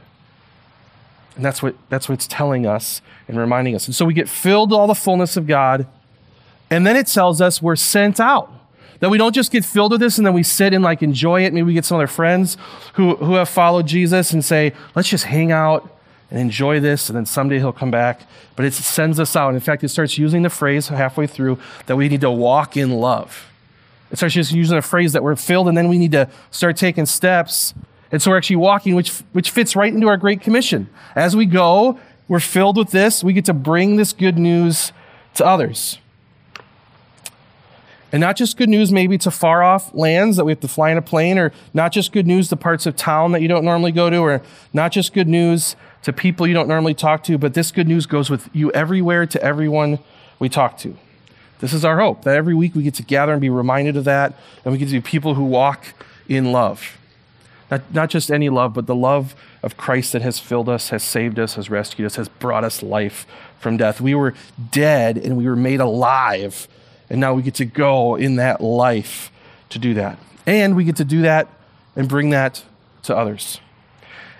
And 1.38 1.44
that's 1.44 1.62
what 1.62 1.76
that's 1.88 2.08
what 2.08 2.14
it's 2.14 2.26
telling 2.26 2.66
us 2.66 3.00
and 3.28 3.38
reminding 3.38 3.76
us. 3.76 3.86
And 3.86 3.94
so 3.94 4.04
we 4.04 4.12
get 4.12 4.28
filled 4.28 4.72
all 4.72 4.88
the 4.88 4.94
fullness 4.94 5.36
of 5.36 5.46
God, 5.46 5.86
and 6.68 6.84
then 6.84 6.96
it 6.96 7.06
tells 7.06 7.40
us 7.40 7.62
we're 7.62 7.76
sent 7.76 8.18
out. 8.18 8.52
That 8.98 9.10
we 9.10 9.18
don't 9.18 9.32
just 9.32 9.52
get 9.52 9.64
filled 9.64 9.92
with 9.92 10.00
this 10.00 10.18
and 10.18 10.26
then 10.26 10.34
we 10.34 10.42
sit 10.42 10.74
and 10.74 10.82
like 10.82 11.04
enjoy 11.04 11.44
it. 11.44 11.52
Maybe 11.52 11.62
we 11.62 11.74
get 11.74 11.84
some 11.84 11.94
other 11.94 12.08
friends 12.08 12.56
who, 12.94 13.14
who 13.14 13.34
have 13.34 13.48
followed 13.48 13.86
Jesus 13.86 14.32
and 14.32 14.44
say, 14.44 14.72
let's 14.96 15.08
just 15.08 15.26
hang 15.26 15.52
out 15.52 15.88
and 16.32 16.40
enjoy 16.40 16.80
this, 16.80 17.08
and 17.08 17.16
then 17.16 17.24
someday 17.24 17.58
he'll 17.58 17.72
come 17.72 17.92
back. 17.92 18.22
But 18.56 18.64
it 18.66 18.74
sends 18.74 19.20
us 19.20 19.36
out. 19.36 19.54
In 19.54 19.60
fact, 19.60 19.84
it 19.84 19.88
starts 19.90 20.18
using 20.18 20.42
the 20.42 20.50
phrase 20.50 20.88
halfway 20.88 21.28
through 21.28 21.60
that 21.86 21.94
we 21.94 22.08
need 22.08 22.20
to 22.22 22.30
walk 22.30 22.76
in 22.76 22.90
love. 22.90 23.46
It 24.10 24.16
starts 24.16 24.34
just 24.34 24.52
using 24.52 24.76
a 24.76 24.82
phrase 24.82 25.12
that 25.12 25.22
we're 25.22 25.36
filled, 25.36 25.68
and 25.68 25.78
then 25.78 25.88
we 25.88 25.96
need 25.96 26.12
to 26.12 26.28
start 26.50 26.76
taking 26.76 27.06
steps. 27.06 27.74
And 28.10 28.22
so 28.22 28.30
we're 28.30 28.38
actually 28.38 28.56
walking, 28.56 28.94
which, 28.94 29.10
which 29.32 29.50
fits 29.50 29.76
right 29.76 29.92
into 29.92 30.08
our 30.08 30.16
Great 30.16 30.40
Commission. 30.40 30.88
As 31.14 31.36
we 31.36 31.46
go, 31.46 31.98
we're 32.26 32.40
filled 32.40 32.76
with 32.76 32.90
this. 32.90 33.22
We 33.22 33.32
get 33.32 33.44
to 33.46 33.54
bring 33.54 33.96
this 33.96 34.12
good 34.12 34.38
news 34.38 34.92
to 35.34 35.46
others. 35.46 35.98
And 38.10 38.20
not 38.22 38.36
just 38.36 38.56
good 38.56 38.70
news 38.70 38.90
maybe 38.90 39.18
to 39.18 39.30
far 39.30 39.62
off 39.62 39.92
lands 39.94 40.38
that 40.38 40.44
we 40.44 40.52
have 40.52 40.60
to 40.60 40.68
fly 40.68 40.90
in 40.90 40.96
a 40.96 41.02
plane, 41.02 41.36
or 41.38 41.52
not 41.74 41.92
just 41.92 42.12
good 42.12 42.26
news 42.26 42.48
to 42.48 42.56
parts 42.56 42.86
of 42.86 42.96
town 42.96 43.32
that 43.32 43.42
you 43.42 43.48
don't 43.48 43.64
normally 43.64 43.92
go 43.92 44.08
to, 44.08 44.16
or 44.18 44.42
not 44.72 44.92
just 44.92 45.12
good 45.12 45.28
news 45.28 45.76
to 46.02 46.12
people 46.12 46.46
you 46.46 46.54
don't 46.54 46.68
normally 46.68 46.94
talk 46.94 47.22
to, 47.24 47.36
but 47.36 47.52
this 47.52 47.70
good 47.70 47.86
news 47.86 48.06
goes 48.06 48.30
with 48.30 48.48
you 48.54 48.70
everywhere 48.72 49.26
to 49.26 49.42
everyone 49.42 49.98
we 50.38 50.48
talk 50.48 50.78
to. 50.78 50.96
This 51.60 51.74
is 51.74 51.84
our 51.84 52.00
hope 52.00 52.22
that 52.22 52.34
every 52.34 52.54
week 52.54 52.74
we 52.74 52.82
get 52.82 52.94
to 52.94 53.02
gather 53.02 53.32
and 53.32 53.40
be 53.40 53.50
reminded 53.50 53.96
of 53.96 54.04
that, 54.04 54.34
and 54.64 54.72
we 54.72 54.78
get 54.78 54.86
to 54.86 54.92
be 54.92 55.00
people 55.00 55.34
who 55.34 55.44
walk 55.44 55.92
in 56.28 56.50
love. 56.52 56.97
Not, 57.70 57.94
not 57.94 58.10
just 58.10 58.30
any 58.30 58.48
love, 58.48 58.74
but 58.74 58.86
the 58.86 58.94
love 58.94 59.34
of 59.62 59.76
Christ 59.76 60.12
that 60.12 60.22
has 60.22 60.38
filled 60.38 60.68
us, 60.68 60.88
has 60.88 61.02
saved 61.02 61.38
us, 61.38 61.54
has 61.54 61.68
rescued 61.68 62.06
us, 62.06 62.16
has 62.16 62.28
brought 62.28 62.64
us 62.64 62.82
life 62.82 63.26
from 63.58 63.76
death. 63.76 64.00
We 64.00 64.14
were 64.14 64.34
dead 64.70 65.18
and 65.18 65.36
we 65.36 65.46
were 65.46 65.56
made 65.56 65.80
alive, 65.80 66.66
and 67.10 67.20
now 67.20 67.34
we 67.34 67.42
get 67.42 67.54
to 67.56 67.64
go 67.64 68.16
in 68.16 68.36
that 68.36 68.60
life 68.60 69.30
to 69.70 69.78
do 69.78 69.94
that. 69.94 70.18
And 70.46 70.76
we 70.76 70.84
get 70.84 70.96
to 70.96 71.04
do 71.04 71.22
that 71.22 71.48
and 71.94 72.08
bring 72.08 72.30
that 72.30 72.64
to 73.02 73.16
others. 73.16 73.60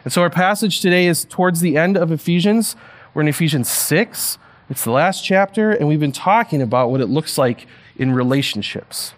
And 0.04 0.12
so 0.12 0.22
our 0.22 0.30
passage 0.30 0.80
today 0.80 1.06
is 1.06 1.24
towards 1.24 1.60
the 1.60 1.76
end 1.76 1.96
of 1.96 2.10
Ephesians. 2.10 2.76
We're 3.12 3.22
in 3.22 3.28
Ephesians 3.28 3.68
6. 3.68 4.38
It's 4.70 4.84
the 4.84 4.90
last 4.90 5.24
chapter, 5.24 5.70
and 5.70 5.88
we've 5.88 6.00
been 6.00 6.12
talking 6.12 6.62
about 6.62 6.90
what 6.90 7.00
it 7.00 7.08
looks 7.08 7.36
like 7.36 7.66
in 7.96 8.12
relationships. 8.12 9.12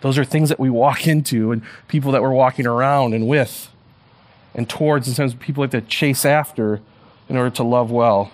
Those 0.00 0.18
are 0.18 0.24
things 0.24 0.48
that 0.48 0.60
we 0.60 0.70
walk 0.70 1.06
into 1.06 1.52
and 1.52 1.62
people 1.88 2.12
that 2.12 2.22
we're 2.22 2.32
walking 2.32 2.66
around 2.66 3.14
and 3.14 3.26
with 3.26 3.70
and 4.54 4.68
towards, 4.68 5.06
and 5.06 5.16
sometimes 5.16 5.34
people 5.34 5.62
like 5.62 5.70
to 5.72 5.80
chase 5.80 6.24
after 6.24 6.80
in 7.28 7.36
order 7.36 7.50
to 7.50 7.62
love 7.62 7.90
well. 7.90 8.30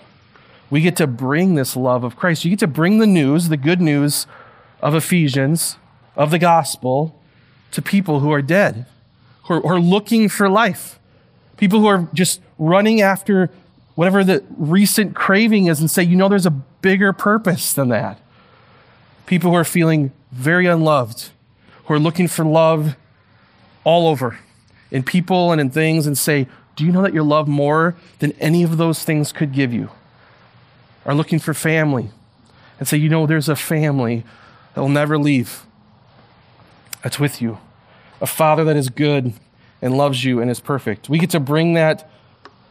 We 0.70 0.80
get 0.80 0.96
to 0.96 1.06
bring 1.06 1.54
this 1.54 1.76
love 1.76 2.04
of 2.04 2.16
Christ. 2.16 2.44
You 2.44 2.50
get 2.50 2.60
to 2.60 2.66
bring 2.66 2.98
the 2.98 3.06
news, 3.06 3.48
the 3.48 3.56
good 3.56 3.80
news 3.80 4.26
of 4.80 4.94
Ephesians, 4.94 5.76
of 6.16 6.30
the 6.30 6.38
gospel, 6.38 7.20
to 7.72 7.82
people 7.82 8.20
who 8.20 8.32
are 8.32 8.42
dead, 8.42 8.86
who 9.44 9.54
are, 9.54 9.60
who 9.60 9.68
are 9.68 9.80
looking 9.80 10.28
for 10.28 10.48
life 10.48 10.98
People 11.62 11.78
who 11.78 11.86
are 11.86 12.08
just 12.12 12.40
running 12.58 13.00
after 13.00 13.48
whatever 13.94 14.24
the 14.24 14.44
recent 14.56 15.14
craving 15.14 15.66
is 15.66 15.78
and 15.78 15.88
say, 15.88 16.02
you 16.02 16.16
know, 16.16 16.28
there's 16.28 16.44
a 16.44 16.50
bigger 16.50 17.12
purpose 17.12 17.72
than 17.72 17.88
that. 17.88 18.18
People 19.26 19.52
who 19.52 19.56
are 19.56 19.62
feeling 19.62 20.10
very 20.32 20.66
unloved, 20.66 21.30
who 21.84 21.94
are 21.94 21.98
looking 21.98 22.28
for 22.28 22.44
love 22.44 22.96
all 23.84 24.08
over 24.08 24.38
in 24.90 25.02
people 25.02 25.52
and 25.52 25.60
in 25.60 25.70
things 25.70 26.06
and 26.06 26.16
say, 26.16 26.46
do 26.76 26.84
you 26.84 26.92
know 26.92 27.02
that 27.02 27.12
you're 27.12 27.22
loved 27.22 27.48
more 27.48 27.94
than 28.18 28.32
any 28.32 28.62
of 28.62 28.76
those 28.76 29.04
things 29.04 29.32
could 29.32 29.52
give 29.52 29.72
you? 29.72 29.90
Are 31.04 31.14
looking 31.14 31.38
for 31.38 31.52
family 31.52 32.10
and 32.78 32.86
say, 32.86 32.96
you 32.96 33.08
know, 33.08 33.26
there's 33.26 33.48
a 33.48 33.56
family 33.56 34.24
that 34.74 34.80
will 34.80 34.88
never 34.88 35.18
leave, 35.18 35.64
that's 37.02 37.18
with 37.18 37.42
you. 37.42 37.58
A 38.20 38.26
father 38.26 38.64
that 38.64 38.76
is 38.76 38.88
good 38.88 39.32
and 39.80 39.96
loves 39.96 40.24
you 40.24 40.40
and 40.40 40.50
is 40.50 40.60
perfect. 40.60 41.08
We 41.08 41.18
get 41.18 41.30
to 41.30 41.40
bring 41.40 41.74
that 41.74 42.08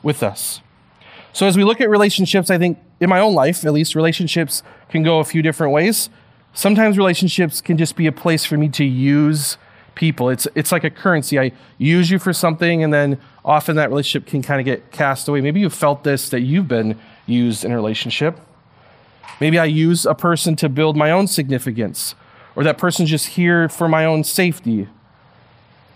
with 0.01 0.23
us. 0.23 0.61
So, 1.33 1.45
as 1.45 1.57
we 1.57 1.63
look 1.63 1.79
at 1.79 1.89
relationships, 1.89 2.49
I 2.49 2.57
think 2.57 2.77
in 2.99 3.09
my 3.09 3.19
own 3.19 3.33
life, 3.33 3.65
at 3.65 3.73
least, 3.73 3.95
relationships 3.95 4.63
can 4.89 5.03
go 5.03 5.19
a 5.19 5.23
few 5.23 5.41
different 5.41 5.73
ways. 5.73 6.09
Sometimes 6.53 6.97
relationships 6.97 7.61
can 7.61 7.77
just 7.77 7.95
be 7.95 8.07
a 8.07 8.11
place 8.11 8.45
for 8.45 8.57
me 8.57 8.69
to 8.69 8.83
use 8.83 9.57
people. 9.95 10.29
It's, 10.29 10.47
it's 10.55 10.71
like 10.71 10.83
a 10.83 10.89
currency. 10.89 11.39
I 11.39 11.51
use 11.77 12.09
you 12.11 12.19
for 12.19 12.33
something, 12.33 12.83
and 12.83 12.93
then 12.93 13.19
often 13.43 13.75
that 13.77 13.89
relationship 13.89 14.27
can 14.27 14.41
kind 14.41 14.59
of 14.59 14.65
get 14.65 14.91
cast 14.91 15.27
away. 15.27 15.41
Maybe 15.41 15.59
you've 15.59 15.73
felt 15.73 16.03
this 16.03 16.29
that 16.29 16.41
you've 16.41 16.67
been 16.67 16.99
used 17.25 17.63
in 17.63 17.71
a 17.71 17.75
relationship. 17.75 18.39
Maybe 19.39 19.57
I 19.57 19.65
use 19.65 20.05
a 20.05 20.13
person 20.13 20.55
to 20.57 20.69
build 20.69 20.95
my 20.95 21.11
own 21.11 21.27
significance, 21.27 22.15
or 22.55 22.63
that 22.63 22.77
person's 22.77 23.09
just 23.09 23.27
here 23.27 23.69
for 23.69 23.87
my 23.87 24.05
own 24.05 24.23
safety. 24.23 24.87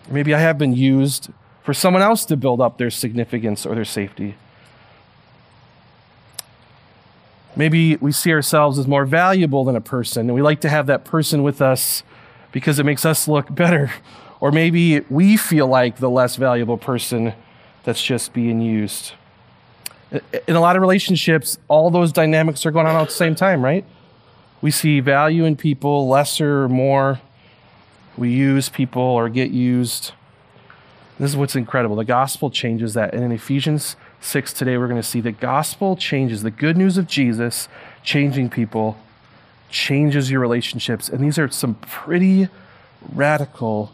Maybe 0.09 0.33
I 0.33 0.39
have 0.39 0.57
been 0.57 0.73
used 0.73 1.29
for 1.63 1.73
someone 1.73 2.01
else 2.01 2.25
to 2.25 2.37
build 2.37 2.61
up 2.61 2.77
their 2.77 2.91
significance 2.91 3.65
or 3.65 3.75
their 3.75 3.85
safety. 3.85 4.35
Maybe 7.55 7.95
we 7.97 8.11
see 8.11 8.31
ourselves 8.31 8.77
as 8.77 8.87
more 8.87 9.05
valuable 9.05 9.63
than 9.63 9.75
a 9.75 9.81
person, 9.81 10.27
and 10.27 10.35
we 10.35 10.41
like 10.41 10.61
to 10.61 10.69
have 10.69 10.87
that 10.87 11.05
person 11.05 11.41
with 11.41 11.61
us 11.61 12.03
because 12.51 12.79
it 12.79 12.85
makes 12.85 13.05
us 13.05 13.27
look 13.27 13.53
better. 13.53 13.91
Or 14.39 14.51
maybe 14.51 14.99
we 15.09 15.37
feel 15.37 15.67
like 15.67 15.97
the 15.97 16.09
less 16.09 16.35
valuable 16.35 16.77
person 16.77 17.33
that's 17.83 18.03
just 18.03 18.33
being 18.33 18.61
used. 18.61 19.13
In 20.47 20.55
a 20.55 20.59
lot 20.59 20.75
of 20.75 20.81
relationships, 20.81 21.57
all 21.67 21.89
those 21.89 22.11
dynamics 22.11 22.65
are 22.65 22.71
going 22.71 22.85
on 22.85 22.95
at 22.95 23.07
the 23.07 23.13
same 23.13 23.35
time, 23.35 23.63
right? 23.63 23.85
We 24.61 24.71
see 24.71 24.99
value 24.99 25.45
in 25.45 25.55
people, 25.55 26.07
lesser 26.07 26.63
or 26.63 26.69
more. 26.69 27.21
We 28.17 28.31
use 28.31 28.69
people 28.69 29.01
or 29.01 29.29
get 29.29 29.51
used. 29.51 30.11
This 31.19 31.31
is 31.31 31.37
what's 31.37 31.55
incredible. 31.55 31.95
The 31.95 32.05
gospel 32.05 32.49
changes 32.49 32.93
that. 32.93 33.13
And 33.13 33.23
in 33.23 33.31
Ephesians 33.31 33.95
6 34.25 34.53
today, 34.53 34.77
we're 34.77 34.87
going 34.87 35.01
to 35.01 35.07
see 35.07 35.21
the 35.21 35.31
gospel 35.31 35.95
changes 35.95 36.41
the 36.41 36.51
good 36.51 36.77
news 36.77 36.97
of 36.97 37.07
Jesus 37.07 37.67
changing 38.03 38.49
people, 38.49 38.97
changes 39.69 40.31
your 40.31 40.39
relationships. 40.39 41.07
And 41.07 41.23
these 41.23 41.37
are 41.37 41.47
some 41.49 41.75
pretty 41.75 42.49
radical, 43.13 43.91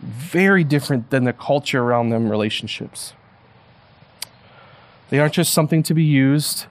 very 0.00 0.64
different 0.64 1.10
than 1.10 1.24
the 1.24 1.32
culture 1.32 1.82
around 1.82 2.10
them 2.10 2.30
relationships. 2.30 3.14
They 5.10 5.18
aren't 5.18 5.34
just 5.34 5.52
something 5.52 5.82
to 5.84 5.94
be 5.94 6.04
used 6.04 6.66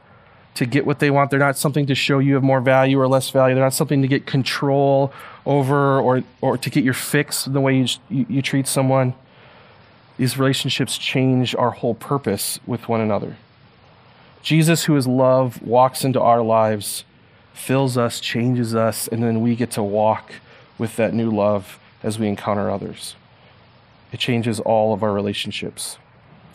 to 0.55 0.65
get 0.65 0.85
what 0.85 0.99
they 0.99 1.11
want. 1.11 1.31
They're 1.31 1.39
not 1.39 1.57
something 1.57 1.85
to 1.87 1.95
show 1.95 2.19
you 2.19 2.35
have 2.35 2.43
more 2.43 2.61
value 2.61 2.99
or 2.99 3.07
less 3.07 3.29
value. 3.29 3.53
They're 3.53 3.63
not 3.63 3.73
something 3.73 4.01
to 4.01 4.07
get 4.07 4.25
control 4.25 5.11
over 5.45 5.99
or, 5.99 6.23
or 6.41 6.57
to 6.57 6.69
get 6.69 6.83
your 6.83 6.93
fix 6.93 7.47
in 7.47 7.53
the 7.53 7.61
way 7.61 7.77
you, 7.77 7.87
you, 8.09 8.25
you 8.29 8.41
treat 8.41 8.65
someone. 8.65 9.13
These 10.19 10.37
relationships 10.37 10.97
change 10.97 11.55
our 11.55 11.71
whole 11.71 11.93
purpose 11.93 12.59
with 12.67 12.89
one 12.89 12.99
another. 12.99 13.37
Jesus, 14.41 14.83
who 14.83 14.97
is 14.97 15.07
love, 15.07 15.61
walks 15.61 16.03
into 16.03 16.19
our 16.19 16.41
lives, 16.41 17.05
fills 17.53 17.97
us, 17.97 18.19
changes 18.19 18.75
us, 18.75 19.07
and 19.07 19.23
then 19.23 19.39
we 19.39 19.55
get 19.55 19.71
to 19.71 19.81
walk 19.81 20.33
with 20.77 20.97
that 20.97 21.13
new 21.13 21.31
love 21.31 21.79
as 22.03 22.19
we 22.19 22.27
encounter 22.27 22.69
others. 22.69 23.15
It 24.11 24.19
changes 24.19 24.59
all 24.59 24.93
of 24.93 25.03
our 25.03 25.13
relationships. 25.13 25.97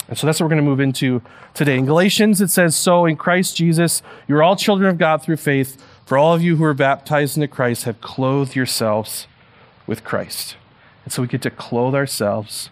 And 0.09 0.19
so 0.19 0.27
that's 0.27 0.41
what 0.41 0.45
we're 0.45 0.57
going 0.57 0.63
to 0.63 0.69
move 0.69 0.81
into 0.81 1.23
today. 1.55 1.79
In 1.79 1.87
Galatians, 1.87 2.43
it 2.43 2.51
says, 2.51 2.77
So 2.77 3.07
in 3.07 3.17
Christ 3.17 3.57
Jesus, 3.57 4.03
you're 4.29 4.43
all 4.43 4.57
children 4.57 4.91
of 4.91 4.99
God 4.99 5.23
through 5.23 5.39
faith. 5.39 5.83
For 6.05 6.19
all 6.19 6.35
of 6.35 6.43
you 6.43 6.57
who 6.57 6.65
are 6.65 6.75
baptized 6.75 7.39
into 7.39 7.49
Christ 7.49 7.85
have 7.85 8.03
clothed 8.03 8.55
yourselves 8.55 9.27
with 9.87 10.05
Christ. 10.05 10.57
And 11.05 11.15
so 11.15 11.23
we 11.23 11.29
get 11.29 11.41
to 11.41 11.51
clothe 11.51 11.95
ourselves, 11.95 12.69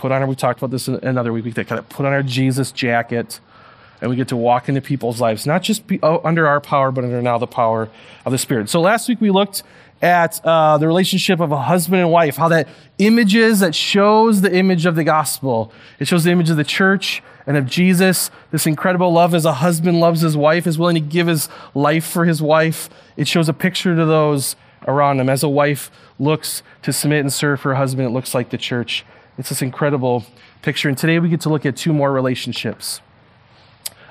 put 0.00 0.10
on 0.12 0.22
our, 0.22 0.26
we 0.26 0.34
talked 0.34 0.58
about 0.58 0.70
this 0.70 0.88
another 0.88 1.30
week, 1.30 1.44
we 1.44 1.52
kind 1.52 1.78
of 1.78 1.88
put 1.90 2.06
on 2.06 2.12
our 2.12 2.22
Jesus 2.22 2.72
jacket, 2.72 3.38
and 4.00 4.08
we 4.08 4.16
get 4.16 4.28
to 4.28 4.36
walk 4.36 4.68
into 4.68 4.80
people's 4.80 5.20
lives, 5.20 5.46
not 5.46 5.62
just 5.62 5.86
be, 5.86 6.00
oh, 6.02 6.22
under 6.24 6.46
our 6.46 6.58
power, 6.58 6.90
but 6.90 7.04
under 7.04 7.20
now 7.20 7.36
the 7.36 7.46
power 7.46 7.90
of 8.24 8.32
the 8.32 8.38
Spirit. 8.38 8.70
So 8.70 8.80
last 8.80 9.08
week 9.08 9.20
we 9.20 9.30
looked 9.30 9.62
at 10.00 10.42
uh, 10.42 10.78
the 10.78 10.86
relationship 10.86 11.38
of 11.38 11.52
a 11.52 11.60
husband 11.60 12.00
and 12.00 12.10
wife, 12.10 12.38
how 12.38 12.48
that 12.48 12.66
images 12.96 13.60
that 13.60 13.74
shows 13.74 14.40
the 14.40 14.50
image 14.56 14.86
of 14.86 14.96
the 14.96 15.04
gospel. 15.04 15.70
It 15.98 16.08
shows 16.08 16.24
the 16.24 16.30
image 16.30 16.48
of 16.48 16.56
the 16.56 16.64
church 16.64 17.22
and 17.46 17.58
of 17.58 17.66
Jesus, 17.66 18.30
this 18.52 18.66
incredible 18.66 19.12
love 19.12 19.34
as 19.34 19.44
a 19.44 19.54
husband 19.54 20.00
loves 20.00 20.22
his 20.22 20.36
wife, 20.36 20.66
is 20.66 20.78
willing 20.78 20.94
to 20.94 21.00
give 21.00 21.26
his 21.26 21.50
life 21.74 22.06
for 22.06 22.24
his 22.24 22.40
wife. 22.40 22.88
It 23.18 23.28
shows 23.28 23.50
a 23.50 23.52
picture 23.52 23.94
to 23.94 24.06
those 24.06 24.56
around 24.86 25.20
him. 25.20 25.28
As 25.28 25.42
a 25.42 25.48
wife 25.48 25.90
looks 26.18 26.62
to 26.82 26.92
submit 26.92 27.20
and 27.20 27.32
serve 27.32 27.60
her 27.62 27.74
husband, 27.74 28.08
it 28.08 28.12
looks 28.12 28.34
like 28.34 28.48
the 28.48 28.58
church. 28.58 29.04
It's 29.38 29.48
this 29.48 29.62
incredible 29.62 30.24
picture. 30.62 30.88
And 30.88 30.98
today 30.98 31.18
we 31.18 31.28
get 31.28 31.40
to 31.42 31.48
look 31.48 31.64
at 31.64 31.76
two 31.76 31.92
more 31.92 32.12
relationships 32.12 33.00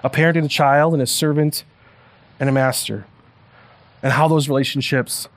a 0.03 0.09
parent 0.09 0.37
and 0.37 0.45
a 0.45 0.49
child, 0.49 0.93
and 0.93 1.01
a 1.01 1.07
servant 1.07 1.65
and 2.39 2.47
a 2.47 2.51
master, 2.53 3.05
and 4.01 4.13
how 4.13 4.29
those 4.29 4.47
relationships 4.47 5.27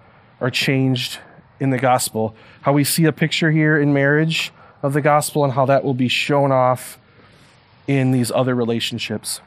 are 0.40 0.50
changed 0.50 1.18
in 1.58 1.70
the 1.70 1.78
gospel. 1.78 2.34
How 2.60 2.72
we 2.72 2.84
see 2.84 3.04
a 3.04 3.12
picture 3.12 3.50
here 3.50 3.76
in 3.76 3.92
marriage 3.92 4.52
of 4.82 4.92
the 4.92 5.00
gospel 5.00 5.44
and 5.44 5.52
how 5.54 5.66
that 5.66 5.84
will 5.84 5.94
be 5.94 6.08
shown 6.08 6.52
off 6.52 6.98
in 7.86 8.12
these 8.12 8.30
other 8.30 8.54
relationships. 8.54 9.40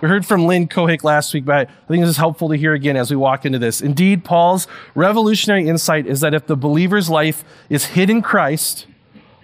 We 0.00 0.08
heard 0.08 0.26
from 0.26 0.46
Lynn 0.46 0.66
Cohick 0.66 1.04
last 1.04 1.32
week, 1.32 1.44
but 1.44 1.68
I 1.68 1.86
think 1.86 2.02
this 2.02 2.10
is 2.10 2.16
helpful 2.16 2.48
to 2.48 2.56
hear 2.56 2.72
again 2.72 2.96
as 2.96 3.10
we 3.10 3.16
walk 3.16 3.46
into 3.46 3.60
this. 3.60 3.80
Indeed, 3.80 4.24
Paul's 4.24 4.66
revolutionary 4.96 5.68
insight 5.68 6.06
is 6.06 6.20
that 6.20 6.34
if 6.34 6.48
the 6.48 6.56
believer's 6.56 7.08
life 7.08 7.44
is 7.68 7.86
hid 7.86 8.10
in 8.10 8.20
Christ, 8.20 8.86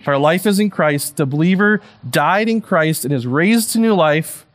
our 0.06 0.18
life 0.18 0.46
is 0.46 0.60
in 0.60 0.70
Christ, 0.70 1.16
the 1.16 1.26
believer 1.26 1.80
died 2.08 2.48
in 2.48 2.60
Christ 2.60 3.04
and 3.04 3.12
is 3.12 3.26
raised 3.26 3.70
to 3.72 3.80
new 3.80 3.94
life, 3.94 4.46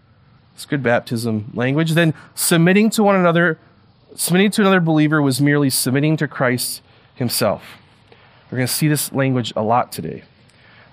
it's 0.55 0.65
good 0.65 0.83
baptism 0.83 1.51
language, 1.53 1.91
then 1.91 2.13
submitting 2.35 2.89
to 2.91 3.03
one 3.03 3.15
another 3.15 3.57
Submitting 4.15 4.51
to 4.51 4.61
another 4.61 4.79
believer 4.79 5.21
was 5.21 5.41
merely 5.41 5.69
submitting 5.69 6.17
to 6.17 6.27
Christ 6.27 6.81
himself. 7.15 7.63
We're 8.51 8.57
going 8.57 8.67
to 8.67 8.73
see 8.73 8.87
this 8.87 9.11
language 9.11 9.51
a 9.55 9.63
lot 9.63 9.91
today. 9.91 10.23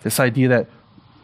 This 0.02 0.18
idea 0.18 0.48
that 0.48 0.66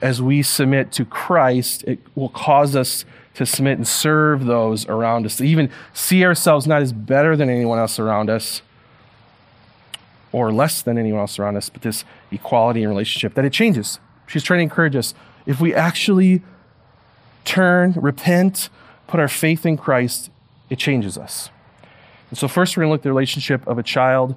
as 0.02 0.20
we 0.20 0.42
submit 0.42 0.92
to 0.92 1.06
Christ, 1.06 1.84
it 1.84 2.00
will 2.14 2.28
cause 2.28 2.76
us 2.76 3.06
to 3.34 3.46
submit 3.46 3.78
and 3.78 3.88
serve 3.88 4.44
those 4.44 4.86
around 4.86 5.24
us, 5.24 5.36
to 5.36 5.44
even 5.44 5.70
see 5.94 6.24
ourselves 6.24 6.66
not 6.66 6.82
as 6.82 6.92
better 6.92 7.34
than 7.34 7.48
anyone 7.48 7.78
else 7.78 7.98
around 7.98 8.28
us 8.28 8.60
or 10.36 10.52
less 10.52 10.82
than 10.82 10.98
anyone 10.98 11.20
else 11.22 11.38
around 11.38 11.56
us, 11.56 11.70
but 11.70 11.80
this 11.80 12.04
equality 12.30 12.82
in 12.82 12.88
relationship, 12.90 13.32
that 13.32 13.46
it 13.46 13.54
changes. 13.54 13.98
She's 14.26 14.42
trying 14.42 14.58
to 14.58 14.64
encourage 14.64 14.94
us. 14.94 15.14
If 15.46 15.62
we 15.62 15.74
actually 15.74 16.42
turn, 17.46 17.94
repent, 17.96 18.68
put 19.06 19.18
our 19.18 19.28
faith 19.28 19.64
in 19.64 19.78
Christ, 19.78 20.30
it 20.68 20.78
changes 20.78 21.16
us. 21.16 21.48
And 22.28 22.38
so, 22.38 22.48
first, 22.48 22.76
we're 22.76 22.82
going 22.82 22.90
to 22.90 22.92
look 22.92 23.00
at 23.00 23.04
the 23.04 23.08
relationship 23.08 23.66
of 23.66 23.78
a 23.78 23.82
child 23.82 24.36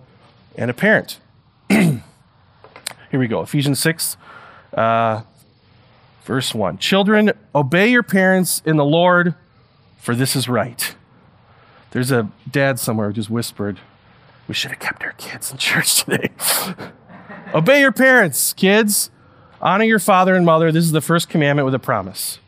and 0.55 0.71
a 0.71 0.73
parent. 0.73 1.19
Here 1.69 1.99
we 3.11 3.27
go 3.27 3.41
Ephesians 3.41 3.81
6, 3.81 4.15
uh, 4.75 5.23
verse 6.23 6.55
1. 6.55 6.77
Children, 6.77 7.33
obey 7.53 7.91
your 7.91 8.03
parents 8.03 8.61
in 8.65 8.77
the 8.77 8.85
Lord, 8.85 9.35
for 9.97 10.15
this 10.15 10.37
is 10.37 10.47
right. 10.47 10.95
There's 11.91 12.11
a 12.11 12.29
dad 12.49 12.79
somewhere 12.79 13.07
who 13.07 13.13
just 13.13 13.29
whispered, 13.29 13.81
We 14.49 14.53
should 14.53 14.71
have 14.71 14.79
kept 14.79 15.03
our 15.03 15.13
kids 15.13 15.49
in 15.49 15.57
church 15.57 16.03
today. 16.03 16.31
obey 17.53 17.79
your 17.79 17.93
parents, 17.93 18.51
kids. 18.51 19.09
Honor 19.61 19.85
your 19.85 19.99
father 19.99 20.35
and 20.35 20.45
mother. 20.45 20.73
This 20.73 20.83
is 20.83 20.91
the 20.91 20.99
first 20.99 21.29
commandment 21.29 21.65
with 21.65 21.75
a 21.75 21.79
promise 21.79 22.39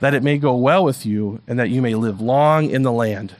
that 0.00 0.14
it 0.14 0.22
may 0.22 0.38
go 0.38 0.54
well 0.56 0.82
with 0.82 1.04
you 1.04 1.42
and 1.46 1.58
that 1.58 1.68
you 1.68 1.82
may 1.82 1.94
live 1.94 2.20
long 2.22 2.70
in 2.70 2.82
the 2.82 2.92
land 2.92 3.34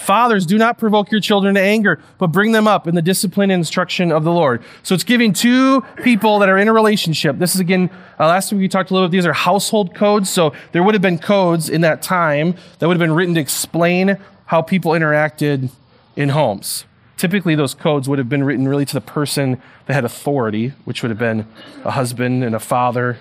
Fathers, 0.00 0.46
do 0.46 0.56
not 0.56 0.78
provoke 0.78 1.10
your 1.10 1.20
children 1.20 1.56
to 1.56 1.60
anger, 1.60 2.00
but 2.16 2.28
bring 2.28 2.52
them 2.52 2.66
up 2.66 2.88
in 2.88 2.94
the 2.94 3.02
discipline 3.02 3.50
and 3.50 3.60
instruction 3.60 4.10
of 4.10 4.24
the 4.24 4.32
Lord. 4.32 4.62
So 4.82 4.94
it's 4.94 5.04
giving 5.04 5.34
two 5.34 5.82
people 6.02 6.38
that 6.38 6.48
are 6.48 6.56
in 6.56 6.68
a 6.68 6.72
relationship. 6.72 7.36
This 7.36 7.54
is 7.54 7.60
again, 7.60 7.90
uh, 8.18 8.26
last 8.26 8.50
week 8.50 8.60
we 8.60 8.68
talked 8.68 8.90
a 8.90 8.94
little 8.94 9.08
bit, 9.08 9.12
these 9.12 9.26
are 9.26 9.34
household 9.34 9.94
codes. 9.94 10.30
So 10.30 10.54
there 10.72 10.82
would 10.82 10.94
have 10.94 11.02
been 11.02 11.18
codes 11.18 11.68
in 11.68 11.82
that 11.82 12.00
time 12.00 12.54
that 12.78 12.88
would 12.88 12.94
have 12.94 13.06
been 13.06 13.14
written 13.14 13.34
to 13.34 13.42
explain 13.42 14.16
how 14.46 14.62
people 14.62 14.92
interacted 14.92 15.68
in 16.16 16.30
homes. 16.30 16.86
Typically, 17.20 17.54
those 17.54 17.74
codes 17.74 18.08
would 18.08 18.18
have 18.18 18.30
been 18.30 18.42
written 18.42 18.66
really 18.66 18.86
to 18.86 18.94
the 18.94 19.00
person 19.02 19.60
that 19.84 19.92
had 19.92 20.06
authority, 20.06 20.68
which 20.86 21.02
would 21.02 21.10
have 21.10 21.18
been 21.18 21.46
a 21.84 21.90
husband 21.90 22.42
and 22.42 22.54
a 22.54 22.58
father. 22.58 23.18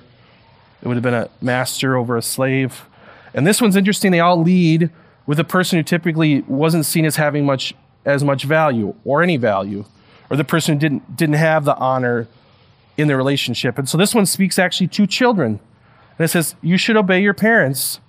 It 0.82 0.88
would 0.88 0.94
have 0.94 1.04
been 1.04 1.14
a 1.14 1.30
master 1.42 1.98
over 1.98 2.16
a 2.16 2.22
slave. 2.22 2.86
And 3.34 3.46
this 3.46 3.62
one's 3.62 3.76
interesting. 3.76 4.14
They 4.14 4.22
all 4.22 4.42
lead 4.42 4.90
with 5.26 5.38
a 5.38 5.44
person 5.44 5.78
who 5.78 5.84
typically 5.84 6.44
wasn't 6.44 6.86
seen 6.86 7.04
as 7.04 7.18
having 7.18 7.46
much 7.46 7.74
as 8.06 8.24
much 8.24 8.46
value 8.46 8.96
or 9.04 9.22
any 9.22 9.36
value, 9.36 9.84
or 10.30 10.38
the 10.38 10.46
person 10.46 10.76
who 10.76 10.80
didn't 10.80 11.18
didn't 11.18 11.36
have 11.36 11.66
the 11.66 11.76
honor 11.76 12.30
in 12.96 13.10
the 13.10 13.18
relationship. 13.18 13.78
And 13.78 13.90
so 13.90 13.98
this 13.98 14.16
one 14.16 14.26
speaks 14.26 14.58
actually 14.58 14.88
to 14.88 15.08
children. 15.08 15.60
And 16.18 16.24
it 16.24 16.30
says, 16.30 16.56
You 16.62 16.78
should 16.78 16.96
obey 16.96 17.22
your 17.22 17.34
parents 17.34 18.00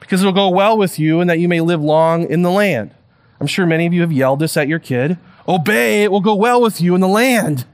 because 0.00 0.20
it'll 0.20 0.34
go 0.34 0.50
well 0.50 0.76
with 0.76 0.98
you 0.98 1.22
and 1.22 1.30
that 1.30 1.38
you 1.38 1.48
may 1.48 1.62
live 1.62 1.80
long 1.80 2.28
in 2.28 2.42
the 2.42 2.50
land. 2.50 2.94
I'm 3.42 3.48
sure 3.48 3.66
many 3.66 3.86
of 3.86 3.92
you 3.92 4.02
have 4.02 4.12
yelled 4.12 4.38
this 4.38 4.56
at 4.56 4.68
your 4.68 4.78
kid. 4.78 5.18
Obey, 5.48 6.04
it 6.04 6.12
will 6.12 6.20
go 6.20 6.36
well 6.36 6.62
with 6.62 6.80
you 6.80 6.94
in 6.94 7.00
the 7.00 7.08
land. 7.08 7.64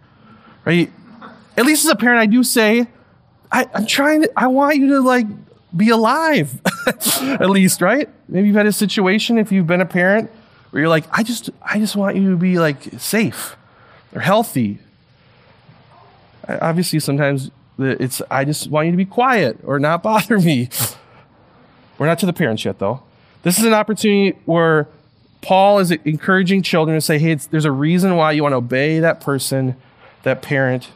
Right? 0.65 0.91
At 1.59 1.67
least 1.67 1.85
as 1.85 1.91
a 1.91 1.95
parent, 1.95 2.21
I 2.21 2.25
do 2.25 2.43
say, 2.43 2.87
I, 3.53 3.69
I'm 3.75 3.85
trying 3.85 4.23
to, 4.23 4.33
I 4.35 4.47
want 4.47 4.79
you 4.79 4.89
to 4.95 5.01
like 5.01 5.27
be 5.77 5.91
alive, 5.91 6.59
at 7.21 7.51
least, 7.51 7.83
right? 7.83 8.09
Maybe 8.31 8.47
you've 8.47 8.57
had 8.57 8.65
a 8.65 8.73
situation 8.73 9.37
if 9.37 9.53
you've 9.53 9.67
been 9.67 9.83
a 9.83 9.87
parent 9.87 10.31
where 10.71 10.81
you're 10.81 10.89
like, 10.89 11.05
I 11.13 11.23
just, 11.23 11.51
I 11.61 11.79
just 11.79 11.97
want 11.97 12.17
you 12.17 12.31
to 12.31 12.37
be 12.39 12.59
like 12.59 12.83
safe 12.97 13.55
or 14.15 14.23
healthy. 14.23 14.79
Obviously, 16.49 16.99
sometimes 16.99 17.51
it's, 17.79 18.23
I 18.31 18.47
just 18.47 18.71
want 18.71 18.87
you 18.87 18.93
to 18.93 18.97
be 18.97 19.05
quiet 19.05 19.59
or 19.65 19.79
not 19.79 20.03
bother 20.03 20.39
me. 20.39 20.71
We're 21.99 22.07
not 22.07 22.19
to 22.21 22.27
the 22.27 22.33
parents 22.33 22.65
yet, 22.65 22.79
though. 22.79 23.03
This 23.43 23.59
is 23.59 23.67
an 23.67 23.75
opportunity 23.75 24.39
where 24.47 24.89
Paul 25.41 25.79
is 25.79 25.91
encouraging 25.91 26.63
children 26.63 26.97
to 26.97 27.01
say, 27.01 27.19
hey, 27.19 27.35
there's 27.35 27.65
a 27.65 27.73
reason 27.73 28.17
why 28.17 28.33
you 28.33 28.43
want 28.43 28.53
to 28.53 28.57
obey 28.57 29.01
that 29.01 29.21
person, 29.21 29.77
that 30.23 30.43
parent, 30.43 30.91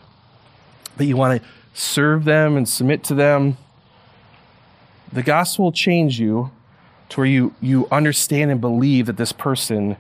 that 0.97 1.05
you 1.07 1.17
want 1.17 1.41
to 1.41 1.49
serve 1.75 2.25
them 2.25 2.57
and 2.57 2.69
submit 2.69 3.05
to 3.05 3.15
them. 3.15 3.57
The 5.13 5.23
gospel 5.23 5.67
will 5.67 5.73
change 5.73 6.19
you 6.19 6.51
to 7.11 7.21
where 7.21 7.27
you, 7.27 7.55
you 7.61 7.87
understand 7.93 8.51
and 8.51 8.61
believe 8.61 9.07
that 9.07 9.17
this 9.17 9.33
person 9.33 9.97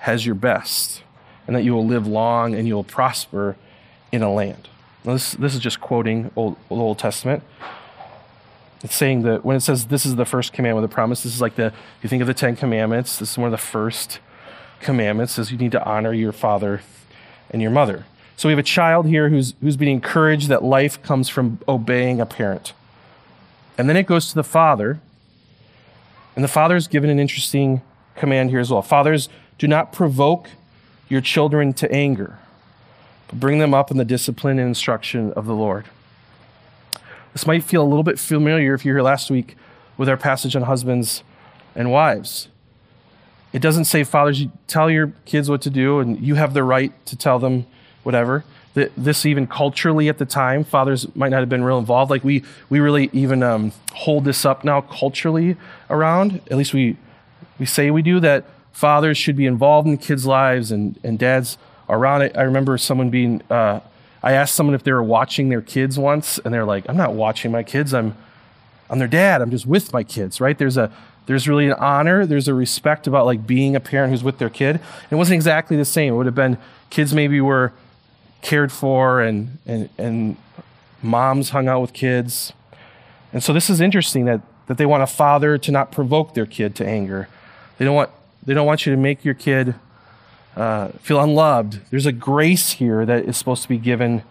has 0.00 0.24
your 0.24 0.34
best 0.34 1.02
and 1.46 1.54
that 1.54 1.62
you 1.62 1.74
will 1.74 1.86
live 1.86 2.06
long 2.06 2.54
and 2.54 2.66
you 2.66 2.74
will 2.74 2.84
prosper 2.84 3.56
in 4.10 4.22
a 4.22 4.32
land. 4.32 4.68
Now 5.04 5.12
this, 5.12 5.32
this 5.32 5.54
is 5.54 5.60
just 5.60 5.80
quoting 5.80 6.30
Old, 6.36 6.56
Old 6.70 6.98
Testament. 6.98 7.42
It's 8.82 8.96
saying 8.96 9.22
that 9.22 9.44
when 9.44 9.56
it 9.56 9.60
says 9.60 9.86
this 9.86 10.06
is 10.06 10.16
the 10.16 10.24
first 10.24 10.52
commandment 10.52 10.82
with 10.82 10.90
a 10.90 10.94
promise, 10.94 11.22
this 11.22 11.34
is 11.34 11.40
like 11.40 11.56
the, 11.56 11.66
if 11.66 12.02
you 12.02 12.08
think 12.08 12.22
of 12.22 12.26
the 12.26 12.34
Ten 12.34 12.56
Commandments, 12.56 13.18
this 13.18 13.32
is 13.32 13.38
one 13.38 13.46
of 13.46 13.52
the 13.52 13.58
first 13.58 14.20
commandments, 14.80 15.38
is 15.38 15.52
you 15.52 15.58
need 15.58 15.72
to 15.72 15.84
honor 15.84 16.12
your 16.12 16.32
father 16.32 16.80
and 17.50 17.60
your 17.60 17.70
mother. 17.70 18.06
So 18.36 18.48
we 18.48 18.52
have 18.52 18.58
a 18.58 18.62
child 18.62 19.06
here 19.06 19.28
who's, 19.28 19.52
who's 19.60 19.76
being 19.76 19.92
encouraged 19.92 20.48
that 20.48 20.64
life 20.64 21.02
comes 21.02 21.28
from 21.28 21.58
obeying 21.68 22.20
a 22.20 22.26
parent. 22.26 22.72
And 23.76 23.88
then 23.88 23.96
it 23.96 24.06
goes 24.06 24.30
to 24.30 24.34
the 24.34 24.44
father, 24.44 24.98
and 26.34 26.42
the 26.42 26.48
father 26.48 26.76
is 26.76 26.86
given 26.86 27.10
an 27.10 27.18
interesting 27.18 27.82
command 28.16 28.48
here 28.48 28.60
as 28.60 28.70
well. 28.70 28.80
Fathers, 28.80 29.28
do 29.58 29.68
not 29.68 29.92
provoke 29.92 30.48
your 31.08 31.20
children 31.20 31.74
to 31.74 31.92
anger, 31.92 32.38
but 33.28 33.38
bring 33.38 33.58
them 33.58 33.74
up 33.74 33.90
in 33.90 33.98
the 33.98 34.06
discipline 34.06 34.58
and 34.58 34.68
instruction 34.68 35.32
of 35.34 35.44
the 35.44 35.54
Lord. 35.54 35.84
This 37.32 37.46
might 37.46 37.62
feel 37.62 37.82
a 37.82 37.88
little 37.88 38.02
bit 38.02 38.18
familiar 38.18 38.74
if 38.74 38.84
you 38.84 38.92
were 38.92 38.98
here 38.98 39.04
last 39.04 39.30
week 39.30 39.56
with 39.96 40.08
our 40.08 40.16
passage 40.16 40.56
on 40.56 40.62
husbands 40.62 41.22
and 41.74 41.92
wives. 41.92 42.48
It 43.52 43.62
doesn't 43.62 43.84
say, 43.84 44.04
fathers, 44.04 44.40
you 44.40 44.52
tell 44.66 44.90
your 44.90 45.12
kids 45.24 45.50
what 45.50 45.62
to 45.62 45.70
do 45.70 46.00
and 46.00 46.20
you 46.20 46.36
have 46.36 46.54
the 46.54 46.62
right 46.62 46.92
to 47.06 47.16
tell 47.16 47.38
them 47.38 47.66
whatever. 48.02 48.44
This 48.74 49.26
even 49.26 49.48
culturally 49.48 50.08
at 50.08 50.18
the 50.18 50.24
time, 50.24 50.62
fathers 50.62 51.06
might 51.16 51.30
not 51.30 51.40
have 51.40 51.48
been 51.48 51.64
real 51.64 51.78
involved. 51.78 52.10
Like 52.10 52.22
we, 52.22 52.44
we 52.68 52.78
really 52.78 53.10
even 53.12 53.42
um, 53.42 53.72
hold 53.92 54.24
this 54.24 54.44
up 54.44 54.64
now 54.64 54.80
culturally 54.80 55.56
around. 55.88 56.40
At 56.50 56.56
least 56.56 56.72
we, 56.72 56.96
we 57.58 57.66
say 57.66 57.90
we 57.90 58.02
do 58.02 58.20
that 58.20 58.44
fathers 58.72 59.18
should 59.18 59.36
be 59.36 59.46
involved 59.46 59.88
in 59.88 59.98
kids' 59.98 60.24
lives 60.24 60.70
and, 60.70 60.98
and 61.02 61.18
dads 61.18 61.58
around 61.88 62.22
it. 62.22 62.36
I 62.36 62.42
remember 62.42 62.78
someone 62.78 63.10
being, 63.10 63.42
uh, 63.50 63.80
I 64.22 64.32
asked 64.32 64.54
someone 64.54 64.74
if 64.74 64.82
they 64.82 64.92
were 64.92 65.02
watching 65.02 65.48
their 65.48 65.62
kids 65.62 65.98
once, 65.98 66.38
and 66.38 66.52
they're 66.52 66.64
like, 66.64 66.84
I'm 66.88 66.96
not 66.96 67.14
watching 67.14 67.50
my 67.50 67.62
kids. 67.62 67.94
I'm, 67.94 68.16
I'm 68.88 68.98
their 68.98 69.08
dad. 69.08 69.40
I'm 69.40 69.50
just 69.50 69.66
with 69.66 69.92
my 69.92 70.02
kids, 70.02 70.40
right? 70.40 70.58
There's 70.58 70.76
a, 70.76 70.92
there's 71.26 71.48
really 71.48 71.66
an 71.66 71.74
honor. 71.74 72.26
There's 72.26 72.48
a 72.48 72.54
respect 72.54 73.06
about 73.06 73.24
like 73.24 73.46
being 73.46 73.76
a 73.76 73.80
parent 73.80 74.10
who's 74.10 74.24
with 74.24 74.38
their 74.38 74.50
kid. 74.50 74.80
It 75.10 75.14
wasn't 75.14 75.36
exactly 75.36 75.76
the 75.76 75.84
same. 75.84 76.12
It 76.12 76.16
would 76.16 76.26
have 76.26 76.34
been 76.34 76.58
kids 76.90 77.14
maybe 77.14 77.40
were 77.40 77.72
cared 78.42 78.72
for 78.72 79.20
and, 79.20 79.58
and, 79.66 79.88
and 79.96 80.36
moms 81.02 81.50
hung 81.50 81.68
out 81.68 81.80
with 81.80 81.92
kids. 81.92 82.52
And 83.32 83.42
so 83.42 83.52
this 83.52 83.70
is 83.70 83.80
interesting 83.80 84.24
that, 84.24 84.40
that 84.66 84.76
they 84.76 84.86
want 84.86 85.02
a 85.02 85.06
father 85.06 85.56
to 85.56 85.70
not 85.70 85.92
provoke 85.92 86.34
their 86.34 86.46
kid 86.46 86.74
to 86.76 86.86
anger. 86.86 87.28
They 87.78 87.84
don't 87.84 87.94
want, 87.94 88.10
they 88.44 88.54
don't 88.54 88.66
want 88.66 88.84
you 88.84 88.92
to 88.94 89.00
make 89.00 89.24
your 89.24 89.34
kid 89.34 89.74
uh, 90.56 90.88
feel 91.00 91.20
unloved. 91.20 91.80
There's 91.90 92.06
a 92.06 92.12
grace 92.12 92.72
here 92.72 93.06
that 93.06 93.24
is 93.24 93.36
supposed 93.36 93.62
to 93.62 93.68
be 93.68 93.78
given 93.78 94.22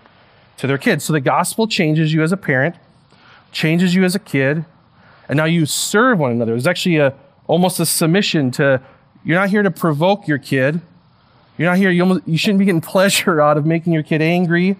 to 0.58 0.68
their 0.68 0.78
kids. 0.78 1.06
So 1.06 1.14
the 1.14 1.22
gospel 1.22 1.68
changes 1.68 2.14
you 2.14 2.22
as 2.22 2.32
a 2.32 2.38
parent, 2.38 2.76
changes 3.52 3.96
you 3.96 4.04
as 4.04 4.16
a 4.16 4.20
kid, 4.20 4.66
and 5.28 5.38
now 5.38 5.46
you 5.46 5.66
serve 5.66 6.20
one 6.20 6.32
another. 6.32 6.52
There's 6.52 6.68
actually 6.68 6.98
a 6.98 7.14
almost 7.48 7.80
a 7.80 7.86
submission 7.86 8.52
to 8.52 8.82
you're 9.24 9.40
not 9.40 9.50
here 9.50 9.64
to 9.64 9.72
provoke 9.72 10.28
your 10.28 10.38
kid. 10.38 10.82
You're 11.58 11.70
not 11.70 11.78
here, 11.78 11.90
you, 11.90 12.04
almost, 12.04 12.28
you 12.28 12.38
shouldn't 12.38 12.60
be 12.60 12.66
getting 12.66 12.82
pleasure 12.96 13.42
out 13.42 13.58
of 13.58 13.66
making 13.66 13.94
your 13.94 14.03
kid 14.03 14.22
angry. 14.22 14.77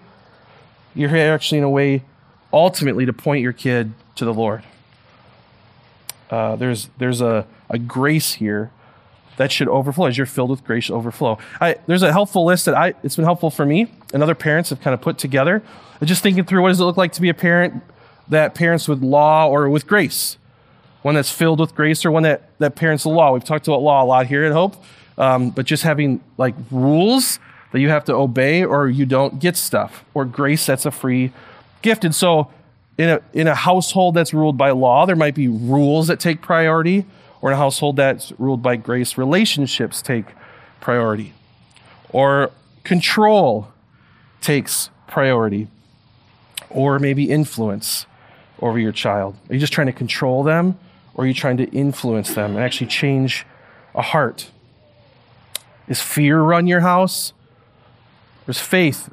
You're 0.94 1.10
here 1.10 1.32
actually 1.32 1.58
in 1.58 1.64
a 1.64 1.70
way 1.70 2.02
ultimately 2.52 3.06
to 3.06 3.12
point 3.12 3.42
your 3.42 3.52
kid 3.52 3.92
to 4.16 4.24
the 4.24 4.34
Lord. 4.34 4.62
Uh, 6.30 6.56
there's 6.56 6.88
there's 6.98 7.20
a, 7.20 7.46
a 7.68 7.78
grace 7.78 8.34
here 8.34 8.70
that 9.40 9.50
should 9.50 9.68
overflow 9.68 10.04
as 10.04 10.18
you're 10.18 10.26
filled 10.26 10.50
with 10.50 10.62
grace 10.64 10.90
overflow. 10.90 11.38
I, 11.62 11.76
there's 11.86 12.02
a 12.02 12.12
helpful 12.12 12.44
list 12.44 12.66
that 12.66 12.74
I 12.74 12.92
it's 13.02 13.16
been 13.16 13.24
helpful 13.24 13.48
for 13.48 13.64
me 13.64 13.90
and 14.12 14.22
other 14.22 14.34
parents 14.34 14.68
have 14.68 14.82
kind 14.82 14.92
of 14.92 15.00
put 15.00 15.16
together. 15.16 15.62
Just 16.04 16.22
thinking 16.22 16.44
through 16.44 16.60
what 16.60 16.68
does 16.68 16.78
it 16.78 16.84
look 16.84 16.98
like 16.98 17.12
to 17.12 17.22
be 17.22 17.30
a 17.30 17.34
parent 17.34 17.82
that 18.28 18.54
parents 18.54 18.86
with 18.86 19.02
law 19.02 19.48
or 19.48 19.70
with 19.70 19.86
grace, 19.86 20.36
one 21.00 21.14
that's 21.14 21.30
filled 21.32 21.58
with 21.58 21.74
grace 21.74 22.04
or 22.04 22.10
one 22.10 22.22
that 22.24 22.50
that 22.58 22.76
parents 22.76 23.04
the 23.04 23.08
law. 23.08 23.32
We've 23.32 23.42
talked 23.42 23.66
about 23.66 23.80
law 23.80 24.04
a 24.04 24.06
lot 24.06 24.26
here 24.26 24.44
at 24.44 24.52
Hope, 24.52 24.76
um, 25.16 25.48
but 25.48 25.64
just 25.64 25.84
having 25.84 26.20
like 26.36 26.54
rules 26.70 27.38
that 27.72 27.80
you 27.80 27.88
have 27.88 28.04
to 28.04 28.14
obey 28.14 28.62
or 28.62 28.90
you 28.90 29.06
don't 29.06 29.40
get 29.40 29.56
stuff 29.56 30.04
or 30.12 30.26
grace 30.26 30.66
that's 30.66 30.84
a 30.84 30.90
free 30.90 31.32
gift. 31.80 32.04
And 32.04 32.14
so 32.14 32.50
in 32.98 33.08
a 33.08 33.22
in 33.32 33.46
a 33.46 33.54
household 33.54 34.16
that's 34.16 34.34
ruled 34.34 34.58
by 34.58 34.72
law, 34.72 35.06
there 35.06 35.16
might 35.16 35.34
be 35.34 35.48
rules 35.48 36.08
that 36.08 36.20
take 36.20 36.42
priority 36.42 37.06
or 37.42 37.50
in 37.50 37.54
a 37.54 37.58
household 37.58 37.96
that's 37.96 38.32
ruled 38.38 38.62
by 38.62 38.76
grace, 38.76 39.16
relationships 39.16 40.02
take 40.02 40.26
priority. 40.80 41.32
Or 42.10 42.50
control 42.84 43.68
takes 44.40 44.90
priority. 45.06 45.68
Or 46.68 46.98
maybe 46.98 47.30
influence 47.30 48.06
over 48.60 48.78
your 48.78 48.92
child. 48.92 49.36
Are 49.48 49.54
you 49.54 49.60
just 49.60 49.72
trying 49.72 49.86
to 49.86 49.92
control 49.92 50.42
them? 50.42 50.78
Or 51.14 51.24
are 51.24 51.26
you 51.26 51.34
trying 51.34 51.56
to 51.58 51.68
influence 51.70 52.34
them 52.34 52.56
and 52.56 52.64
actually 52.64 52.86
change 52.86 53.46
a 53.94 54.02
heart? 54.02 54.50
Is 55.88 56.00
fear 56.00 56.40
run 56.40 56.66
your 56.66 56.80
house? 56.80 57.32
Or 58.46 58.52
is 58.52 58.60
faith 58.60 59.10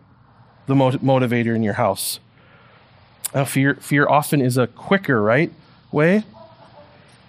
the 0.67 0.75
motivator 0.75 1.55
in 1.55 1.63
your 1.63 1.73
house? 1.73 2.19
Now, 3.33 3.45
fear, 3.45 3.75
fear 3.75 4.07
often 4.07 4.41
is 4.41 4.57
a 4.57 4.67
quicker, 4.67 5.21
right, 5.21 5.51
way 5.91 6.23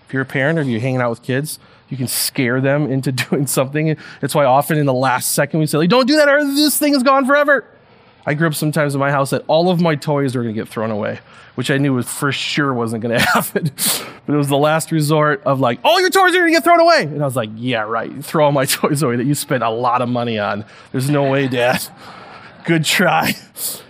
if 0.09 0.14
you're 0.14 0.23
a 0.23 0.27
parent 0.27 0.59
or 0.59 0.62
you're 0.62 0.81
hanging 0.81 1.03
out 1.03 1.11
with 1.11 1.21
kids, 1.21 1.59
you 1.90 1.99
can 1.99 2.09
scare 2.09 2.62
them 2.62 2.90
into 2.90 3.12
doing 3.31 3.47
something. 3.47 3.94
That's 4.23 4.35
why 4.35 4.47
often 4.47 4.79
in 4.79 4.87
the 4.87 4.94
last 4.94 5.33
second 5.33 5.61
we 5.61 5.66
say, 5.66 5.77
like, 5.77 5.90
don't 5.90 6.07
do 6.07 6.16
that 6.16 6.31
or 6.31 6.42
this 6.42 6.79
thing 6.79 6.94
is 6.94 7.03
gone 7.03 7.27
forever. 7.27 7.66
I 8.25 8.33
grew 8.33 8.47
up 8.47 8.55
sometimes 8.55 8.94
in 8.94 9.01
my 9.01 9.11
house 9.11 9.31
that 9.31 9.44
all 9.49 9.71
of 9.71 9.83
my 9.83 9.97
toys 9.97 10.35
were 10.35 10.42
going 10.42 10.55
to 10.55 10.59
get 10.61 10.66
thrown 10.66 10.90
away, 10.90 11.21
which 11.57 11.71
I 11.71 11.77
knew 11.77 11.92
was 11.92 12.09
for 12.09 12.33
sure 12.33 12.73
wasn't 12.73 13.03
going 13.03 13.18
to 13.18 13.23
happen. 13.23 13.71
but 14.25 14.33
it 14.33 14.37
was 14.37 14.49
the 14.49 14.57
last 14.57 14.92
resort 14.92 15.42
of 15.44 15.61
like, 15.61 15.79
all 15.85 16.01
your 16.01 16.09
toys 16.09 16.35
are 16.35 16.38
going 16.38 16.53
to 16.53 16.57
get 16.57 16.64
thrown 16.64 16.81
away. 16.81 17.03
And 17.03 17.21
I 17.21 17.27
was 17.27 17.37
like, 17.37 17.51
yeah, 17.55 17.83
right. 17.83 18.25
Throw 18.25 18.47
all 18.47 18.53
my 18.53 18.64
toys 18.66 19.03
away 19.03 19.16
that 19.16 19.27
you 19.27 19.35
spent 19.35 19.62
a 19.62 19.71
lot 19.71 20.01
of 20.01 20.09
money 20.09 20.38
on. 20.38 20.64
There's 20.90 21.11
no 21.11 21.31
way, 21.31 21.49
Dad. 21.49 21.87
Good 22.64 22.87
try. 22.87 23.35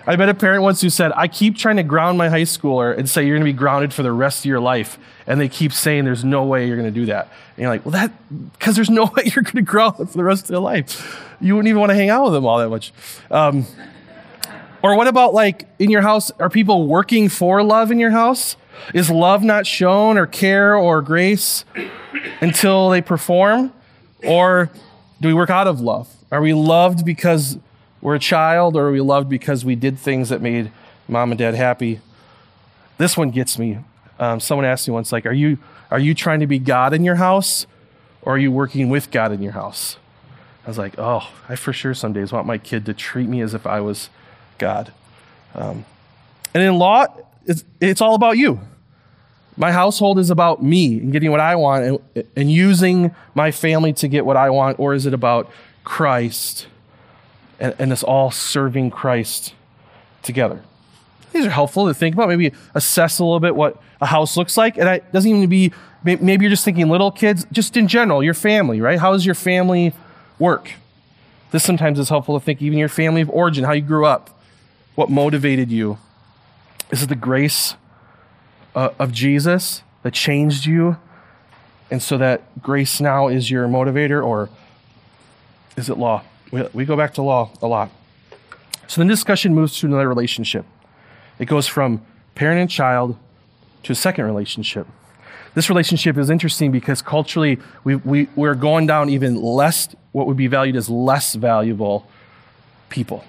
I 0.05 0.17
met 0.17 0.29
a 0.29 0.35
parent 0.35 0.63
once 0.65 0.81
who 0.81 0.91
said, 0.91 1.13
I 1.15 1.29
keep 1.29 1.57
trying 1.57 1.77
to 1.77 1.83
ground 1.85 2.19
my 2.19 2.29
high 2.29 2.43
schooler 2.43 2.97
and 2.97 3.09
say 3.09 3.25
you're 3.25 3.37
going 3.37 3.47
to 3.47 3.53
be 3.53 3.57
grounded 3.57 3.93
for 3.93 4.03
the 4.03 4.13
rest 4.13 4.41
of 4.41 4.45
your 4.47 4.61
life 4.61 4.99
and 5.29 5.39
they 5.39 5.49
keep 5.49 5.75
saying 5.75 6.07
there's 6.07 6.25
no 6.25 6.45
way 6.45 6.67
you're 6.67 6.79
going 6.79 6.93
to 6.93 7.01
do 7.01 7.07
that. 7.07 7.27
And 7.27 7.63
you're 7.63 7.69
like, 7.69 7.85
well, 7.85 7.93
that, 7.93 8.11
because 8.53 8.75
there's 8.75 8.89
no 8.89 9.05
way 9.17 9.25
you're 9.27 9.45
going 9.45 9.57
to 9.57 9.63
grow 9.63 9.89
up 9.89 9.97
for 9.97 10.05
the 10.07 10.25
rest 10.25 10.45
of 10.45 10.51
your 10.51 10.61
life. 10.61 11.23
You 11.39 11.55
wouldn't 11.55 11.69
even 11.69 11.79
want 11.79 11.91
to 11.91 11.95
hang 11.95 12.09
out 12.09 12.25
with 12.25 12.33
them 12.33 12.47
all 12.47 12.59
that 12.59 12.71
much. 12.71 12.93
Um, 13.31 13.67
or 14.83 14.97
what 14.97 15.07
about 15.07 15.35
like 15.35 15.69
in 15.79 15.91
your 15.91 16.01
house, 16.01 16.31
are 16.41 16.49
people 16.49 16.87
working 16.87 17.29
for 17.29 17.63
love 17.63 17.91
in 17.91 17.99
your 17.99 18.11
house? 18.11 18.57
Is 18.95 19.11
love 19.11 19.45
not 19.45 19.67
shown 19.67 20.17
or 20.17 20.27
care 20.27 20.75
or 20.75 21.03
grace 21.03 21.67
until 22.41 22.89
they 22.89 23.03
perform? 23.03 23.73
Or 24.25 24.71
do 25.21 25.29
we 25.29 25.35
work 25.35 25.51
out 25.51 25.67
of 25.67 25.81
love? 25.81 26.09
Are 26.33 26.41
we 26.41 26.55
loved 26.55 27.05
because 27.05 27.59
we're 28.01 28.15
a 28.15 28.21
child 28.21 28.77
or 28.77 28.89
are 28.89 28.93
we 28.93 29.03
loved 29.03 29.29
because 29.29 29.63
we 29.63 29.75
did 29.75 29.99
things 29.99 30.31
that 30.31 30.41
made 30.41 30.73
mom 31.07 31.33
and 31.33 31.39
dad 31.39 31.55
happy? 31.55 32.01
This 32.97 33.15
one 33.15 33.31
gets 33.31 33.59
me. 33.59 33.79
Um, 34.19 34.41
someone 34.41 34.65
asked 34.65 34.89
me 34.89 34.95
once, 34.95 35.13
like, 35.13 35.27
are 35.27 35.33
you, 35.33 35.59
are 35.91 35.99
you 35.99 36.15
trying 36.15 36.41
to 36.41 36.47
be 36.47 36.59
God 36.59 36.93
in 36.93 37.05
your 37.05 37.17
house 37.17 37.67
or 38.23 38.35
are 38.35 38.39
you 38.39 38.51
working 38.51 38.89
with 38.89 39.11
God 39.11 39.33
in 39.33 39.43
your 39.43 39.53
house? 39.53 39.97
I 40.65 40.69
was 40.69 40.79
like, 40.79 40.99
oh, 40.99 41.31
I 41.49 41.57
for 41.57 41.73
sure 41.73 41.95
some 41.95 42.13
days 42.13 42.33
want 42.33 42.47
my 42.47 42.59
kid 42.59 42.85
to 42.87 42.95
treat 42.95 43.29
me 43.29 43.41
as 43.41 43.55
if 43.55 43.67
I 43.67 43.81
was 43.81 44.11
God. 44.59 44.93
Um, 45.55 45.85
and 46.53 46.63
in 46.63 46.75
law, 46.79 47.07
it's, 47.47 47.65
it's 47.81 48.01
all 48.01 48.15
about 48.15 48.37
you. 48.37 48.61
My 49.57 49.73
household 49.73 50.19
is 50.19 50.31
about 50.31 50.63
me 50.63 50.99
and 50.99 51.11
getting 51.11 51.31
what 51.31 51.41
I 51.41 51.57
want 51.57 52.03
and, 52.15 52.25
and 52.37 52.53
using 52.53 53.15
my 53.35 53.51
family 53.51 53.93
to 53.95 54.09
get 54.09 54.27
what 54.27 54.37
I 54.37 54.51
want, 54.51 54.79
or 54.79 54.95
is 54.95 55.07
it 55.07 55.15
about 55.15 55.51
Christ 55.85 56.67
and, 57.59 57.75
and 57.79 57.91
us 57.91 58.03
all 58.03 58.31
serving 58.31 58.91
Christ 58.91 59.55
together? 60.23 60.63
These 61.33 61.47
are 61.47 61.51
helpful 61.51 61.87
to 61.87 61.95
think 61.95 62.15
about. 62.15 62.29
Maybe 62.29 62.53
assess 62.75 63.19
a 63.19 63.25
little 63.25 63.41
bit 63.41 63.55
what 63.55 63.81
a 64.01 64.07
house 64.07 64.37
looks 64.37 64.57
like. 64.57 64.79
And 64.79 64.89
it 64.89 65.13
doesn't 65.13 65.31
even 65.31 65.49
be, 65.49 65.73
maybe 66.03 66.45
you're 66.45 66.51
just 66.51 66.65
thinking 66.65 66.89
little 66.89 67.11
kids, 67.11 67.47
just 67.53 67.77
in 67.77 67.89
general, 67.89 68.25
your 68.25 68.35
family, 68.35 68.81
right? 68.81 68.99
How 68.99 69.13
does 69.13 69.27
your 69.27 69.35
family 69.35 69.93
work? 70.39 70.71
This 71.51 71.65
sometimes 71.65 71.99
is 71.99 72.09
helpful 72.09 72.39
to 72.39 72.45
think, 72.45 72.61
even 72.63 72.79
your 72.79 72.89
family 72.89 73.21
of 73.21 73.31
origin, 73.31 73.65
how 73.65 73.73
you 73.73 73.83
grew 73.83 74.07
up, 74.07 74.41
what 74.95 75.11
motivated 75.11 75.71
you. 75.71 75.99
Is 76.91 77.03
it 77.03 77.09
the 77.09 77.15
grace 77.17 77.75
uh, 78.75 78.91
of 78.99 79.13
Jesus 79.13 79.83
that 80.03 80.15
changed 80.15 80.67
you 80.67 80.97
And 81.91 82.03
so 82.03 82.19
that 82.19 82.63
grace 82.63 83.01
now 83.01 83.29
is 83.29 83.51
your 83.51 83.67
motivator, 83.67 84.25
or 84.25 84.51
is 85.77 85.89
it 85.89 85.97
law? 85.97 86.23
We, 86.51 86.63
we 86.73 86.85
go 86.85 86.97
back 86.97 87.15
to 87.15 87.23
law 87.23 87.51
a 87.63 87.67
lot. 87.67 87.91
So 88.87 89.03
the 89.03 89.09
discussion 89.09 89.55
moves 89.55 89.79
to 89.79 89.87
another 89.87 90.09
relationship. 90.09 90.67
It 91.39 91.47
goes 91.47 91.67
from 91.67 92.05
parent 92.35 92.61
and 92.61 92.71
child 92.71 93.17
to 93.85 93.93
a 93.93 93.95
second 93.95 94.25
relationship. 94.25 94.87
This 95.55 95.69
relationship 95.69 96.17
is 96.17 96.31
interesting 96.31 96.71
because 96.71 97.03
culturally 97.03 97.59
we, 97.85 97.97
we, 97.97 98.29
we're 98.37 98.55
going 98.55 98.87
down 98.87 99.09
even 99.09 99.41
less, 99.41 99.95
what 100.13 100.27
would 100.27 100.37
be 100.37 100.47
valued 100.47 100.77
as 100.77 100.89
less 100.89 101.35
valuable 101.35 102.07
people. 102.91 103.25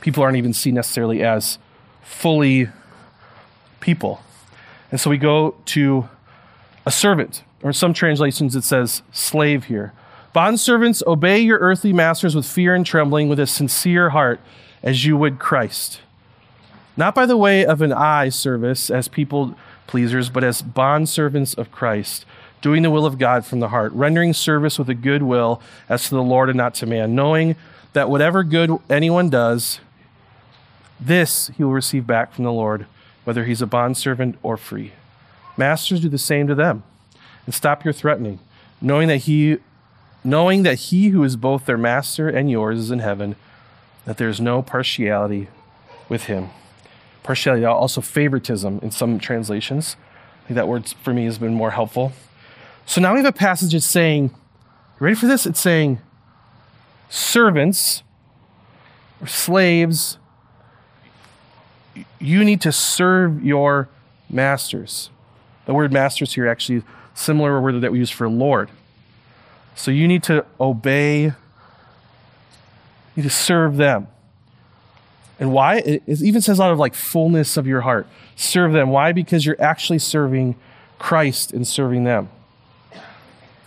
People 0.00 0.22
aren't 0.22 0.36
even 0.36 0.52
seen 0.52 0.74
necessarily 0.74 1.22
as 1.22 1.58
fully 2.02 2.68
people. 3.80 4.20
And 4.90 5.00
so 5.00 5.10
we 5.10 5.18
go 5.18 5.54
to 5.66 6.08
a 6.86 6.90
servant, 6.90 7.42
or 7.62 7.70
in 7.70 7.74
some 7.74 7.94
translations 7.94 8.54
it 8.54 8.64
says 8.64 9.02
slave 9.12 9.64
here. 9.64 9.92
Bond 10.32 10.58
servants, 10.58 11.02
obey 11.06 11.38
your 11.38 11.58
earthly 11.58 11.92
masters 11.92 12.34
with 12.34 12.46
fear 12.46 12.74
and 12.74 12.84
trembling, 12.84 13.28
with 13.28 13.38
a 13.38 13.46
sincere 13.46 14.10
heart, 14.10 14.40
as 14.82 15.04
you 15.04 15.16
would 15.16 15.38
Christ. 15.38 16.00
Not 16.96 17.14
by 17.14 17.26
the 17.26 17.36
way 17.36 17.64
of 17.64 17.82
an 17.82 17.92
eye 17.92 18.28
service 18.28 18.90
as 18.90 19.08
people 19.08 19.56
pleasers, 19.86 20.30
but 20.30 20.44
as 20.44 20.62
bond 20.62 21.08
servants 21.08 21.54
of 21.54 21.72
Christ, 21.72 22.24
doing 22.60 22.82
the 22.82 22.90
will 22.90 23.04
of 23.04 23.18
God 23.18 23.44
from 23.44 23.60
the 23.60 23.68
heart, 23.68 23.92
rendering 23.92 24.32
service 24.32 24.78
with 24.78 24.88
a 24.88 24.94
good 24.94 25.22
will 25.22 25.60
as 25.88 26.04
to 26.04 26.14
the 26.14 26.22
Lord 26.22 26.48
and 26.48 26.56
not 26.56 26.74
to 26.76 26.86
man, 26.86 27.14
knowing 27.14 27.56
that 27.92 28.08
whatever 28.08 28.42
good 28.42 28.70
anyone 28.88 29.28
does, 29.28 29.80
this 31.00 31.50
he 31.56 31.64
will 31.64 31.72
receive 31.72 32.06
back 32.06 32.32
from 32.32 32.44
the 32.44 32.52
Lord, 32.52 32.86
whether 33.24 33.44
he's 33.44 33.62
a 33.62 33.66
bondservant 33.66 34.36
or 34.42 34.56
free. 34.56 34.92
Masters, 35.56 36.00
do 36.00 36.08
the 36.08 36.18
same 36.18 36.46
to 36.46 36.54
them, 36.54 36.82
and 37.44 37.54
stop 37.54 37.84
your 37.84 37.92
threatening, 37.92 38.38
knowing 38.80 39.08
that 39.08 39.18
he 39.18 39.58
knowing 40.26 40.62
that 40.62 40.76
he 40.76 41.08
who 41.08 41.22
is 41.22 41.36
both 41.36 41.66
their 41.66 41.76
master 41.76 42.30
and 42.30 42.50
yours 42.50 42.78
is 42.78 42.90
in 42.90 43.00
heaven, 43.00 43.36
that 44.06 44.16
there 44.16 44.30
is 44.30 44.40
no 44.40 44.62
partiality 44.62 45.48
with 46.08 46.24
him. 46.24 46.48
Partiality, 47.24 47.64
also 47.64 48.00
favoritism 48.00 48.78
in 48.82 48.92
some 48.92 49.18
translations. 49.18 49.96
I 50.44 50.46
think 50.46 50.54
that 50.54 50.68
word 50.68 50.86
for 51.02 51.12
me 51.12 51.24
has 51.24 51.38
been 51.38 51.54
more 51.54 51.72
helpful. 51.72 52.12
So 52.86 53.00
now 53.00 53.12
we 53.14 53.18
have 53.18 53.26
a 53.26 53.32
passage 53.32 53.72
that's 53.72 53.86
saying, 53.86 54.32
ready 55.00 55.16
for 55.16 55.26
this? 55.26 55.46
It's 55.46 55.58
saying, 55.58 56.00
servants 57.08 58.02
or 59.20 59.26
slaves, 59.26 60.18
you 62.18 62.44
need 62.44 62.60
to 62.60 62.70
serve 62.70 63.42
your 63.42 63.88
masters. 64.28 65.10
The 65.64 65.72
word 65.72 65.92
masters 65.92 66.34
here 66.34 66.46
actually 66.46 66.76
is 66.76 66.84
similar 67.14 67.58
word 67.60 67.80
that 67.80 67.90
we 67.90 67.98
use 67.98 68.10
for 68.10 68.28
Lord. 68.28 68.70
So 69.74 69.90
you 69.90 70.06
need 70.06 70.22
to 70.24 70.44
obey, 70.60 71.22
you 71.22 71.34
need 73.16 73.22
to 73.22 73.30
serve 73.30 73.76
them. 73.76 74.08
And 75.38 75.52
why? 75.52 75.76
It 75.78 76.02
even 76.06 76.40
says 76.40 76.60
out 76.60 76.70
of 76.70 76.78
like 76.78 76.94
fullness 76.94 77.56
of 77.56 77.66
your 77.66 77.80
heart. 77.80 78.06
Serve 78.36 78.72
them. 78.72 78.90
Why? 78.90 79.12
Because 79.12 79.44
you're 79.44 79.60
actually 79.60 79.98
serving 79.98 80.56
Christ 80.98 81.52
and 81.52 81.66
serving 81.66 82.04
them. 82.04 82.28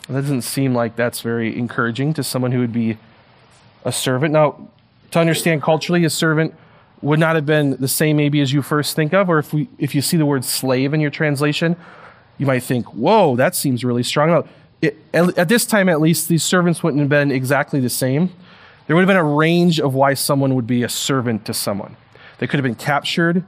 That 0.07 0.21
doesn't 0.21 0.43
seem 0.43 0.73
like 0.73 0.95
that's 0.95 1.21
very 1.21 1.57
encouraging 1.57 2.13
to 2.13 2.23
someone 2.23 2.53
who 2.53 2.59
would 2.59 2.71
be 2.71 2.97
a 3.83 3.91
servant. 3.91 4.31
Now, 4.31 4.69
to 5.11 5.19
understand 5.19 5.61
culturally, 5.61 6.05
a 6.05 6.09
servant 6.09 6.53
would 7.01 7.19
not 7.19 7.35
have 7.35 7.45
been 7.45 7.71
the 7.77 7.87
same 7.87 8.17
maybe 8.17 8.41
as 8.41 8.53
you 8.53 8.61
first 8.61 8.95
think 8.95 9.13
of, 9.13 9.29
or 9.29 9.37
if 9.37 9.53
we 9.53 9.69
if 9.77 9.93
you 9.93 10.01
see 10.01 10.17
the 10.17 10.25
word 10.25 10.45
slave 10.45 10.93
in 10.93 11.01
your 11.01 11.11
translation, 11.11 11.75
you 12.37 12.45
might 12.45 12.63
think, 12.63 12.85
whoa, 12.93 13.35
that 13.35 13.55
seems 13.55 13.83
really 13.83 14.03
strong. 14.03 14.29
Now, 14.29 14.45
it, 14.81 14.97
at 15.13 15.49
this 15.49 15.65
time 15.65 15.89
at 15.89 15.99
least, 15.99 16.27
these 16.27 16.43
servants 16.43 16.83
wouldn't 16.83 17.01
have 17.01 17.09
been 17.09 17.31
exactly 17.31 17.79
the 17.79 17.89
same. 17.89 18.31
There 18.87 18.95
would 18.95 19.01
have 19.01 19.07
been 19.07 19.17
a 19.17 19.23
range 19.23 19.79
of 19.79 19.93
why 19.93 20.13
someone 20.13 20.55
would 20.55 20.65
be 20.65 20.83
a 20.83 20.89
servant 20.89 21.45
to 21.45 21.53
someone. 21.53 21.97
They 22.39 22.47
could 22.47 22.57
have 22.57 22.63
been 22.63 22.75
captured 22.75 23.43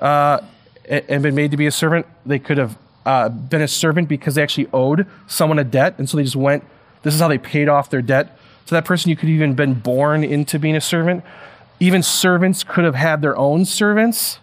uh, 0.00 0.40
and 0.88 1.22
been 1.22 1.34
made 1.34 1.52
to 1.52 1.56
be 1.56 1.66
a 1.66 1.72
servant. 1.72 2.06
They 2.26 2.40
could 2.40 2.58
have 2.58 2.76
uh, 3.06 3.28
been 3.28 3.62
a 3.62 3.68
servant 3.68 4.08
because 4.08 4.34
they 4.34 4.42
actually 4.42 4.68
owed 4.72 5.06
someone 5.26 5.58
a 5.58 5.64
debt, 5.64 5.94
and 5.98 6.08
so 6.08 6.16
they 6.16 6.24
just 6.24 6.36
went. 6.36 6.64
This 7.02 7.14
is 7.14 7.20
how 7.20 7.28
they 7.28 7.38
paid 7.38 7.68
off 7.68 7.88
their 7.88 8.02
debt. 8.02 8.36
So 8.66 8.74
that 8.74 8.84
person, 8.84 9.10
you 9.10 9.16
could 9.16 9.28
even 9.28 9.54
been 9.54 9.74
born 9.74 10.24
into 10.24 10.58
being 10.58 10.76
a 10.76 10.80
servant. 10.80 11.24
Even 11.78 12.02
servants 12.02 12.62
could 12.62 12.84
have 12.84 12.94
had 12.94 13.22
their 13.22 13.36
own 13.36 13.64
servants. 13.64 14.38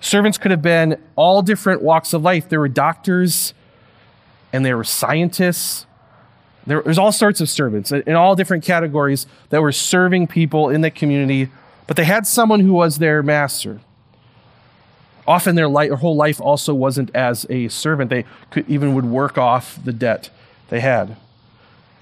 Servants 0.00 0.38
could 0.38 0.50
have 0.50 0.60
been 0.62 1.00
all 1.16 1.40
different 1.40 1.82
walks 1.82 2.12
of 2.12 2.22
life. 2.22 2.48
There 2.48 2.60
were 2.60 2.68
doctors 2.68 3.54
and 4.52 4.64
there 4.64 4.76
were 4.76 4.84
scientists. 4.84 5.86
There 6.66 6.80
was 6.80 6.98
all 6.98 7.12
sorts 7.12 7.40
of 7.40 7.48
servants 7.48 7.92
in 7.92 8.14
all 8.14 8.34
different 8.34 8.64
categories 8.64 9.26
that 9.50 9.60
were 9.60 9.72
serving 9.72 10.28
people 10.28 10.70
in 10.70 10.80
the 10.80 10.90
community, 10.90 11.50
but 11.86 11.96
they 11.96 12.04
had 12.04 12.26
someone 12.26 12.60
who 12.60 12.72
was 12.72 12.98
their 12.98 13.22
master. 13.22 13.80
Often 15.26 15.54
their, 15.56 15.68
their 15.68 15.96
whole 15.96 16.16
life 16.16 16.40
also 16.40 16.74
wasn't 16.74 17.14
as 17.14 17.46
a 17.50 17.68
servant. 17.68 18.10
They 18.10 18.24
could, 18.50 18.68
even 18.68 18.94
would 18.94 19.06
work 19.06 19.38
off 19.38 19.78
the 19.82 19.92
debt 19.92 20.30
they 20.68 20.80
had. 20.80 21.16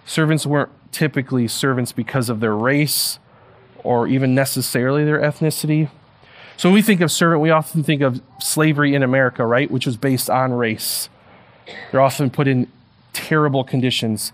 Servants 0.04 0.46
weren't 0.46 0.70
typically 0.92 1.48
servants 1.48 1.92
because 1.92 2.28
of 2.28 2.40
their 2.40 2.54
race 2.54 3.18
or 3.84 4.06
even 4.06 4.34
necessarily 4.34 5.04
their 5.04 5.20
ethnicity. 5.20 5.88
So 6.56 6.68
when 6.68 6.74
we 6.74 6.82
think 6.82 7.00
of 7.00 7.10
servant, 7.10 7.40
we 7.40 7.50
often 7.50 7.82
think 7.82 8.02
of 8.02 8.20
slavery 8.40 8.94
in 8.94 9.02
America, 9.02 9.44
right? 9.44 9.70
Which 9.70 9.86
was 9.86 9.96
based 9.96 10.30
on 10.30 10.52
race. 10.52 11.08
They're 11.90 12.00
often 12.00 12.30
put 12.30 12.46
in 12.46 12.68
terrible 13.12 13.64
conditions. 13.64 14.32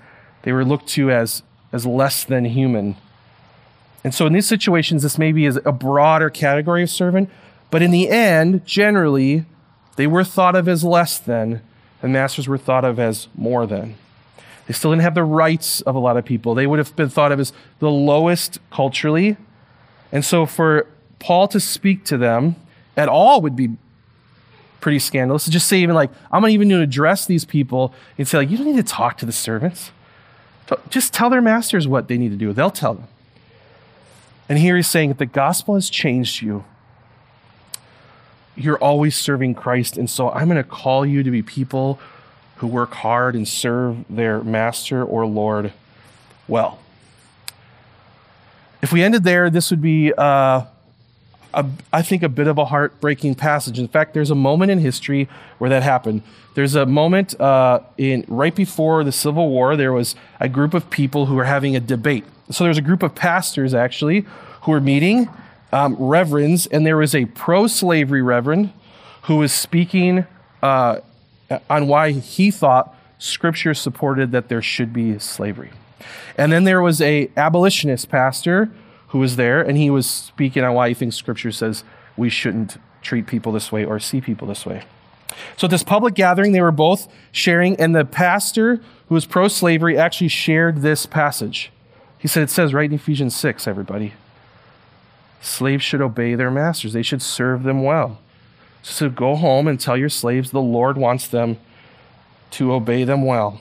They 0.48 0.52
were 0.52 0.64
looked 0.64 0.86
to 0.92 1.10
as, 1.10 1.42
as 1.74 1.84
less 1.84 2.24
than 2.24 2.46
human. 2.46 2.96
And 4.02 4.14
so 4.14 4.24
in 4.24 4.32
these 4.32 4.48
situations, 4.48 5.02
this 5.02 5.18
maybe 5.18 5.44
is 5.44 5.60
a 5.62 5.72
broader 5.72 6.30
category 6.30 6.82
of 6.84 6.88
servant, 6.88 7.28
but 7.70 7.82
in 7.82 7.90
the 7.90 8.08
end, 8.08 8.64
generally, 8.64 9.44
they 9.96 10.06
were 10.06 10.24
thought 10.24 10.56
of 10.56 10.66
as 10.66 10.82
less 10.82 11.18
than, 11.18 11.60
and 12.02 12.14
masters 12.14 12.48
were 12.48 12.56
thought 12.56 12.82
of 12.82 12.98
as 12.98 13.28
more 13.34 13.66
than. 13.66 13.96
They 14.66 14.72
still 14.72 14.90
didn't 14.90 15.02
have 15.02 15.14
the 15.14 15.22
rights 15.22 15.82
of 15.82 15.94
a 15.94 15.98
lot 15.98 16.16
of 16.16 16.24
people. 16.24 16.54
They 16.54 16.66
would 16.66 16.78
have 16.78 16.96
been 16.96 17.10
thought 17.10 17.30
of 17.30 17.38
as 17.40 17.52
the 17.78 17.90
lowest 17.90 18.58
culturally. 18.70 19.36
And 20.10 20.24
so 20.24 20.46
for 20.46 20.86
Paul 21.18 21.46
to 21.48 21.60
speak 21.60 22.06
to 22.06 22.16
them 22.16 22.56
at 22.96 23.10
all 23.10 23.42
would 23.42 23.54
be 23.54 23.76
pretty 24.80 24.98
scandalous. 24.98 25.44
Just 25.44 25.68
say 25.68 25.80
even 25.80 25.94
like, 25.94 26.10
I'm 26.32 26.40
not 26.40 26.52
even 26.52 26.70
going 26.70 26.80
to 26.80 26.84
address 26.84 27.26
these 27.26 27.44
people 27.44 27.92
and 28.16 28.26
say 28.26 28.38
like, 28.38 28.48
you 28.48 28.56
don't 28.56 28.64
need 28.64 28.76
to 28.76 28.82
talk 28.82 29.18
to 29.18 29.26
the 29.26 29.32
servants. 29.32 29.90
Just 30.90 31.14
tell 31.14 31.30
their 31.30 31.40
masters 31.40 31.86
what 31.88 32.08
they 32.08 32.18
need 32.18 32.30
to 32.30 32.36
do. 32.36 32.52
They'll 32.52 32.70
tell 32.70 32.94
them. 32.94 33.08
And 34.48 34.58
here 34.58 34.76
he's 34.76 34.88
saying, 34.88 35.10
if 35.10 35.18
the 35.18 35.26
gospel 35.26 35.74
has 35.74 35.90
changed 35.90 36.42
you, 36.42 36.64
you're 38.56 38.78
always 38.78 39.14
serving 39.14 39.54
Christ. 39.54 39.96
And 39.96 40.08
so 40.08 40.30
I'm 40.30 40.48
going 40.48 40.56
to 40.56 40.68
call 40.68 41.06
you 41.06 41.22
to 41.22 41.30
be 41.30 41.42
people 41.42 42.00
who 42.56 42.66
work 42.66 42.92
hard 42.92 43.36
and 43.36 43.46
serve 43.46 44.04
their 44.10 44.42
master 44.42 45.04
or 45.04 45.26
Lord 45.26 45.72
well. 46.48 46.80
If 48.82 48.92
we 48.92 49.02
ended 49.02 49.24
there, 49.24 49.50
this 49.50 49.70
would 49.70 49.82
be, 49.82 50.12
uh, 50.12 50.62
a, 51.54 51.66
I 51.92 52.02
think, 52.02 52.22
a 52.22 52.28
bit 52.28 52.46
of 52.46 52.58
a 52.58 52.66
heartbreaking 52.66 53.34
passage. 53.34 53.78
In 53.78 53.88
fact, 53.88 54.14
there's 54.14 54.30
a 54.30 54.34
moment 54.34 54.70
in 54.70 54.78
history 54.78 55.28
where 55.58 55.70
that 55.70 55.82
happened. 55.82 56.22
There's 56.54 56.74
a 56.74 56.86
moment 56.86 57.40
uh, 57.40 57.80
in 57.96 58.24
right 58.28 58.54
before 58.54 59.04
the 59.04 59.12
Civil 59.12 59.48
War. 59.48 59.76
There 59.76 59.92
was 59.92 60.14
a 60.40 60.48
group 60.48 60.74
of 60.74 60.90
people 60.90 61.26
who 61.26 61.34
were 61.34 61.44
having 61.44 61.76
a 61.76 61.80
debate. 61.80 62.24
So 62.50 62.64
there 62.64 62.68
was 62.68 62.78
a 62.78 62.82
group 62.82 63.02
of 63.02 63.14
pastors 63.14 63.74
actually 63.74 64.26
who 64.62 64.72
were 64.72 64.80
meeting, 64.80 65.28
um, 65.72 65.96
reverends, 65.98 66.66
and 66.66 66.84
there 66.84 66.96
was 66.96 67.14
a 67.14 67.26
pro-slavery 67.26 68.22
reverend 68.22 68.72
who 69.22 69.36
was 69.36 69.52
speaking 69.52 70.26
uh, 70.62 71.00
on 71.70 71.86
why 71.86 72.12
he 72.12 72.50
thought 72.50 72.94
Scripture 73.18 73.74
supported 73.74 74.32
that 74.32 74.48
there 74.48 74.62
should 74.62 74.92
be 74.92 75.18
slavery. 75.18 75.70
And 76.36 76.52
then 76.52 76.64
there 76.64 76.80
was 76.80 77.00
a 77.00 77.30
abolitionist 77.36 78.08
pastor 78.08 78.70
who 79.08 79.18
was 79.18 79.36
there, 79.36 79.60
and 79.60 79.76
he 79.76 79.90
was 79.90 80.08
speaking 80.08 80.64
on 80.64 80.74
why 80.74 80.88
he 80.88 80.94
thinks 80.94 81.16
Scripture 81.16 81.52
says 81.52 81.84
we 82.16 82.28
shouldn't 82.28 82.76
treat 83.02 83.26
people 83.26 83.52
this 83.52 83.72
way 83.72 83.84
or 83.84 83.98
see 83.98 84.20
people 84.20 84.48
this 84.48 84.66
way. 84.66 84.82
So 85.56 85.66
at 85.66 85.70
this 85.70 85.82
public 85.82 86.14
gathering, 86.14 86.52
they 86.52 86.60
were 86.60 86.72
both 86.72 87.08
sharing, 87.32 87.76
and 87.76 87.94
the 87.94 88.04
pastor 88.04 88.80
who 89.08 89.14
was 89.14 89.26
pro 89.26 89.48
slavery 89.48 89.96
actually 89.96 90.28
shared 90.28 90.82
this 90.82 91.06
passage. 91.06 91.70
He 92.18 92.28
said, 92.28 92.42
It 92.42 92.50
says 92.50 92.74
right 92.74 92.90
in 92.90 92.96
Ephesians 92.96 93.36
6, 93.36 93.66
everybody. 93.66 94.14
Slaves 95.40 95.84
should 95.84 96.00
obey 96.00 96.34
their 96.34 96.50
masters, 96.50 96.92
they 96.92 97.02
should 97.02 97.22
serve 97.22 97.62
them 97.62 97.82
well. 97.82 98.18
So 98.82 99.08
go 99.08 99.36
home 99.36 99.68
and 99.68 99.78
tell 99.78 99.96
your 99.96 100.08
slaves 100.08 100.50
the 100.50 100.60
Lord 100.60 100.96
wants 100.96 101.28
them 101.28 101.58
to 102.52 102.72
obey 102.72 103.04
them 103.04 103.24
well. 103.24 103.60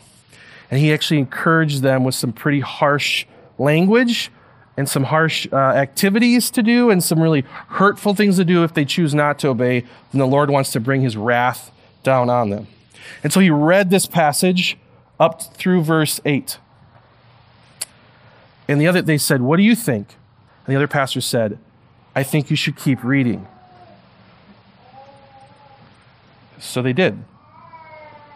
And 0.71 0.79
he 0.79 0.93
actually 0.93 1.19
encouraged 1.19 1.81
them 1.81 2.03
with 2.03 2.15
some 2.15 2.33
pretty 2.33 2.59
harsh 2.61 3.25
language 3.57 4.31
and 4.77 4.87
some 4.87 5.05
harsh 5.05 5.47
uh, 5.51 5.55
activities 5.55 6.51
to 6.51 6.61
do 6.61 6.91
and 6.91 7.03
some 7.03 7.19
really 7.19 7.41
hurtful 7.69 8.13
things 8.13 8.37
to 8.37 8.45
do 8.45 8.63
if 8.63 8.73
they 8.73 8.85
choose 8.85 9.13
not 9.13 9.39
to 9.39 9.49
obey. 9.49 9.81
Then 10.11 10.19
the 10.19 10.27
Lord 10.27 10.51
wants 10.51 10.71
to 10.73 10.79
bring 10.79 11.01
his 11.01 11.17
wrath 11.17 11.71
down 12.03 12.29
on 12.29 12.51
them. 12.51 12.67
And 13.23 13.33
so 13.33 13.39
he 13.39 13.49
read 13.49 13.89
this 13.89 14.05
passage 14.05 14.77
up 15.19 15.41
through 15.55 15.81
verse 15.81 16.21
8. 16.23 16.59
And 18.67 18.79
the 18.79 18.87
other, 18.87 19.01
they 19.01 19.17
said, 19.17 19.41
What 19.41 19.57
do 19.57 19.63
you 19.63 19.75
think? 19.75 20.15
And 20.65 20.73
the 20.73 20.75
other 20.75 20.87
pastor 20.87 21.21
said, 21.21 21.57
I 22.15 22.23
think 22.23 22.49
you 22.49 22.55
should 22.55 22.75
keep 22.75 23.03
reading. 23.03 23.47
So 26.59 26.81
they 26.81 26.93
did. 26.93 27.23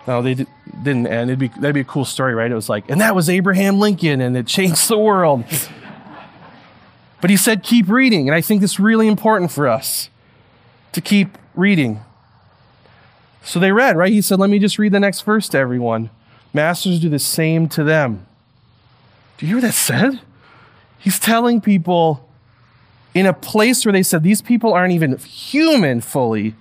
No, 0.07 0.21
they 0.21 0.33
did, 0.33 0.47
not 0.83 0.85
and 0.85 1.29
it'd 1.29 1.39
be, 1.39 1.49
that'd 1.49 1.75
be 1.75 1.81
a 1.81 1.85
cool 1.85 2.05
story, 2.05 2.33
right? 2.33 2.49
It 2.49 2.55
was 2.55 2.69
like, 2.69 2.89
and 2.89 3.01
that 3.01 3.13
was 3.13 3.29
Abraham 3.29 3.79
Lincoln, 3.79 4.21
and 4.21 4.35
it 4.35 4.47
changed 4.47 4.89
the 4.89 4.97
world. 4.97 5.43
But 7.21 7.29
he 7.29 7.37
said, 7.37 7.63
keep 7.63 7.87
reading. 7.87 8.27
And 8.27 8.35
I 8.35 8.41
think 8.41 8.63
it's 8.63 8.79
really 8.79 9.07
important 9.07 9.51
for 9.51 9.67
us 9.67 10.09
to 10.91 11.01
keep 11.01 11.37
reading. 11.55 12.01
So 13.43 13.59
they 13.59 13.71
read, 13.71 13.95
right? 13.95 14.11
He 14.11 14.21
said, 14.21 14.39
let 14.39 14.49
me 14.49 14.59
just 14.59 14.77
read 14.77 14.91
the 14.91 14.99
next 14.99 15.21
verse 15.21 15.47
to 15.49 15.57
everyone. 15.57 16.09
Masters 16.53 16.99
do 16.99 17.09
the 17.09 17.19
same 17.19 17.69
to 17.69 17.83
them. 17.83 18.25
Do 19.37 19.45
you 19.45 19.47
hear 19.47 19.57
what 19.57 19.67
that 19.67 19.73
said? 19.73 20.19
He's 20.99 21.19
telling 21.19 21.61
people 21.61 22.29
in 23.13 23.25
a 23.25 23.33
place 23.33 23.85
where 23.85 23.93
they 23.93 24.03
said 24.03 24.23
these 24.23 24.41
people 24.41 24.73
aren't 24.73 24.93
even 24.93 25.17
human 25.17 26.01
fully 26.01 26.55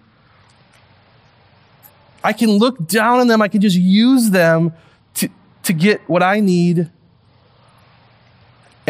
I 2.22 2.32
can 2.32 2.50
look 2.50 2.86
down 2.86 3.20
on 3.20 3.28
them. 3.28 3.40
I 3.40 3.48
can 3.48 3.60
just 3.60 3.76
use 3.76 4.30
them 4.30 4.72
to, 5.14 5.28
to 5.64 5.72
get 5.72 6.00
what 6.08 6.22
I 6.22 6.40
need. 6.40 6.90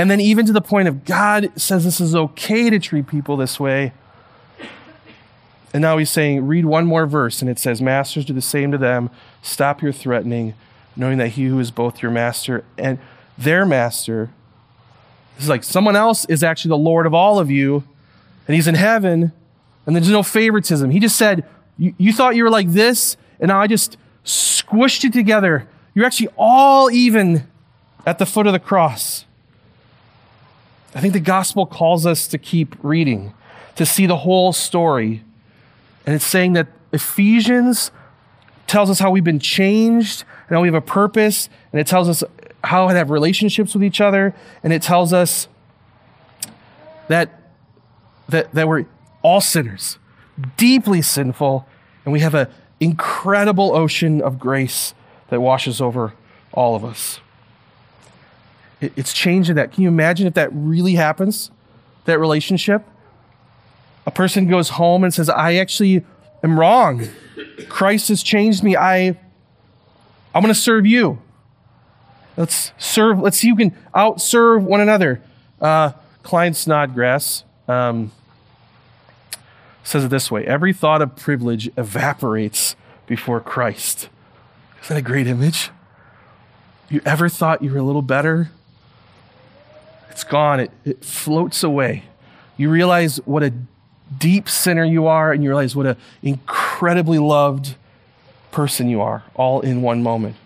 And 0.00 0.10
then, 0.10 0.18
even 0.18 0.46
to 0.46 0.52
the 0.54 0.62
point 0.62 0.88
of 0.88 1.04
God 1.04 1.52
says 1.60 1.84
this 1.84 2.00
is 2.00 2.14
okay 2.14 2.70
to 2.70 2.78
treat 2.78 3.06
people 3.06 3.36
this 3.36 3.60
way. 3.60 3.92
And 5.74 5.82
now 5.82 5.98
he's 5.98 6.08
saying, 6.08 6.46
read 6.46 6.64
one 6.64 6.86
more 6.86 7.04
verse, 7.04 7.42
and 7.42 7.50
it 7.50 7.58
says, 7.58 7.82
Masters, 7.82 8.24
do 8.24 8.32
the 8.32 8.40
same 8.40 8.72
to 8.72 8.78
them. 8.78 9.10
Stop 9.42 9.82
your 9.82 9.92
threatening, 9.92 10.54
knowing 10.96 11.18
that 11.18 11.28
he 11.28 11.44
who 11.44 11.60
is 11.60 11.70
both 11.70 12.00
your 12.00 12.10
master 12.10 12.64
and 12.78 12.98
their 13.36 13.66
master 13.66 14.30
is 15.38 15.50
like 15.50 15.62
someone 15.62 15.96
else 15.96 16.24
is 16.30 16.42
actually 16.42 16.70
the 16.70 16.78
Lord 16.78 17.04
of 17.04 17.12
all 17.12 17.38
of 17.38 17.50
you, 17.50 17.84
and 18.48 18.54
he's 18.54 18.66
in 18.66 18.76
heaven, 18.76 19.32
and 19.84 19.94
there's 19.94 20.08
no 20.08 20.22
favoritism. 20.22 20.88
He 20.92 20.98
just 20.98 21.18
said, 21.18 21.44
you, 21.76 22.10
thought 22.14 22.36
you 22.36 22.44
were 22.44 22.50
like 22.50 22.70
this, 22.70 23.18
and 23.38 23.48
now 23.48 23.60
I 23.60 23.66
just 23.66 23.98
squished 24.24 25.04
it 25.04 25.12
together. 25.12 25.68
You're 25.94 26.06
actually 26.06 26.30
all 26.38 26.90
even 26.90 27.46
at 28.06 28.18
the 28.18 28.24
foot 28.24 28.46
of 28.46 28.54
the 28.54 28.58
cross. 28.58 29.26
I 30.94 31.00
think 31.00 31.12
the 31.12 31.20
gospel 31.20 31.66
calls 31.66 32.06
us 32.06 32.26
to 32.28 32.38
keep 32.38 32.74
reading, 32.82 33.32
to 33.76 33.86
see 33.86 34.06
the 34.06 34.18
whole 34.18 34.52
story. 34.52 35.22
And 36.04 36.14
it's 36.14 36.24
saying 36.24 36.54
that 36.54 36.68
Ephesians 36.92 37.90
tells 38.66 38.90
us 38.90 38.98
how 38.98 39.10
we've 39.10 39.24
been 39.24 39.38
changed 39.38 40.24
and 40.48 40.56
how 40.56 40.62
we 40.62 40.68
have 40.68 40.74
a 40.74 40.80
purpose, 40.80 41.48
and 41.72 41.80
it 41.80 41.86
tells 41.86 42.08
us 42.08 42.24
how 42.64 42.88
to 42.88 42.94
have 42.94 43.10
relationships 43.10 43.74
with 43.74 43.84
each 43.84 44.00
other, 44.00 44.34
and 44.62 44.72
it 44.72 44.82
tells 44.82 45.12
us 45.12 45.48
that, 47.08 47.40
that, 48.28 48.52
that 48.54 48.68
we're 48.68 48.86
all 49.22 49.40
sinners, 49.40 49.98
deeply 50.56 51.02
sinful, 51.02 51.66
and 52.04 52.12
we 52.12 52.20
have 52.20 52.34
an 52.34 52.48
incredible 52.80 53.74
ocean 53.74 54.20
of 54.20 54.38
grace 54.38 54.94
that 55.28 55.40
washes 55.40 55.80
over 55.80 56.14
all 56.52 56.74
of 56.74 56.84
us. 56.84 57.20
It, 58.80 58.92
it's 58.96 59.12
changing 59.12 59.56
that. 59.56 59.72
Can 59.72 59.82
you 59.82 59.88
imagine 59.88 60.26
if 60.26 60.34
that 60.34 60.50
really 60.52 60.94
happens? 60.94 61.50
That 62.04 62.18
relationship? 62.18 62.84
A 64.06 64.10
person 64.10 64.48
goes 64.48 64.70
home 64.70 65.04
and 65.04 65.12
says, 65.12 65.28
I 65.28 65.54
actually 65.54 66.04
am 66.42 66.58
wrong. 66.58 67.08
Christ 67.68 68.08
has 68.08 68.22
changed 68.22 68.62
me. 68.62 68.76
I, 68.76 69.18
I'm 70.34 70.42
to 70.42 70.54
serve 70.54 70.86
you. 70.86 71.20
Let's 72.36 72.72
serve, 72.78 73.20
let's 73.20 73.36
see 73.36 73.50
who 73.50 73.56
can 73.56 73.76
outserve 73.94 74.62
one 74.62 74.80
another. 74.80 75.22
Uh, 75.60 75.92
Klyne 76.22 76.54
Snodgrass, 76.54 77.44
um, 77.68 78.12
says 79.84 80.04
it 80.04 80.08
this 80.08 80.30
way 80.30 80.46
Every 80.46 80.72
thought 80.72 81.02
of 81.02 81.16
privilege 81.16 81.70
evaporates 81.76 82.76
before 83.06 83.40
Christ. 83.40 84.08
Isn't 84.82 84.94
that 84.94 84.98
a 84.98 85.02
great 85.02 85.26
image? 85.26 85.70
You 86.88 87.00
ever 87.04 87.28
thought 87.28 87.62
you 87.62 87.72
were 87.72 87.78
a 87.78 87.82
little 87.82 88.02
better? 88.02 88.50
It's 90.10 90.24
gone, 90.24 90.60
it, 90.60 90.70
it 90.84 91.04
floats 91.04 91.62
away. 91.62 92.04
You 92.56 92.70
realize 92.70 93.18
what 93.24 93.42
a 93.42 93.52
deep 94.16 94.48
sinner 94.48 94.84
you 94.84 95.06
are, 95.06 95.32
and 95.32 95.42
you 95.42 95.50
realize 95.50 95.76
what 95.76 95.86
an 95.86 95.96
incredibly 96.22 97.18
loved 97.18 97.76
person 98.50 98.88
you 98.88 99.00
are, 99.00 99.22
all 99.34 99.60
in 99.60 99.82
one 99.82 100.02
moment. 100.02 100.36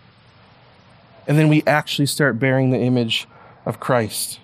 And 1.27 1.37
then 1.37 1.47
we 1.47 1.63
actually 1.65 2.05
start 2.05 2.39
bearing 2.39 2.69
the 2.69 2.79
image 2.79 3.27
of 3.65 3.79
Christ. 3.79 4.39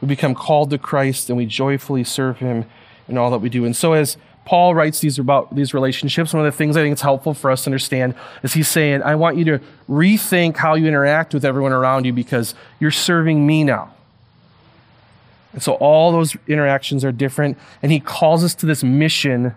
We 0.00 0.08
become 0.08 0.34
called 0.34 0.70
to 0.70 0.78
Christ 0.78 1.30
and 1.30 1.36
we 1.36 1.46
joyfully 1.46 2.04
serve 2.04 2.38
him 2.38 2.64
in 3.08 3.16
all 3.16 3.30
that 3.30 3.38
we 3.38 3.48
do. 3.48 3.64
And 3.64 3.74
so, 3.74 3.92
as 3.92 4.16
Paul 4.44 4.74
writes 4.74 5.00
these 5.00 5.18
about 5.18 5.54
these 5.54 5.74
relationships, 5.74 6.32
one 6.32 6.44
of 6.44 6.52
the 6.52 6.56
things 6.56 6.76
I 6.76 6.82
think 6.82 6.92
it's 6.92 7.02
helpful 7.02 7.34
for 7.34 7.50
us 7.50 7.64
to 7.64 7.70
understand 7.70 8.14
is 8.42 8.54
he's 8.54 8.68
saying, 8.68 9.02
I 9.02 9.14
want 9.14 9.36
you 9.36 9.44
to 9.46 9.60
rethink 9.88 10.56
how 10.56 10.74
you 10.74 10.86
interact 10.86 11.34
with 11.34 11.44
everyone 11.44 11.72
around 11.72 12.04
you 12.04 12.12
because 12.12 12.54
you're 12.78 12.90
serving 12.90 13.46
me 13.46 13.64
now. 13.64 13.92
And 15.56 15.62
so 15.62 15.72
all 15.76 16.12
those 16.12 16.36
interactions 16.46 17.02
are 17.02 17.10
different. 17.10 17.56
And 17.82 17.90
he 17.90 17.98
calls 17.98 18.44
us 18.44 18.54
to 18.56 18.66
this 18.66 18.84
mission 18.84 19.54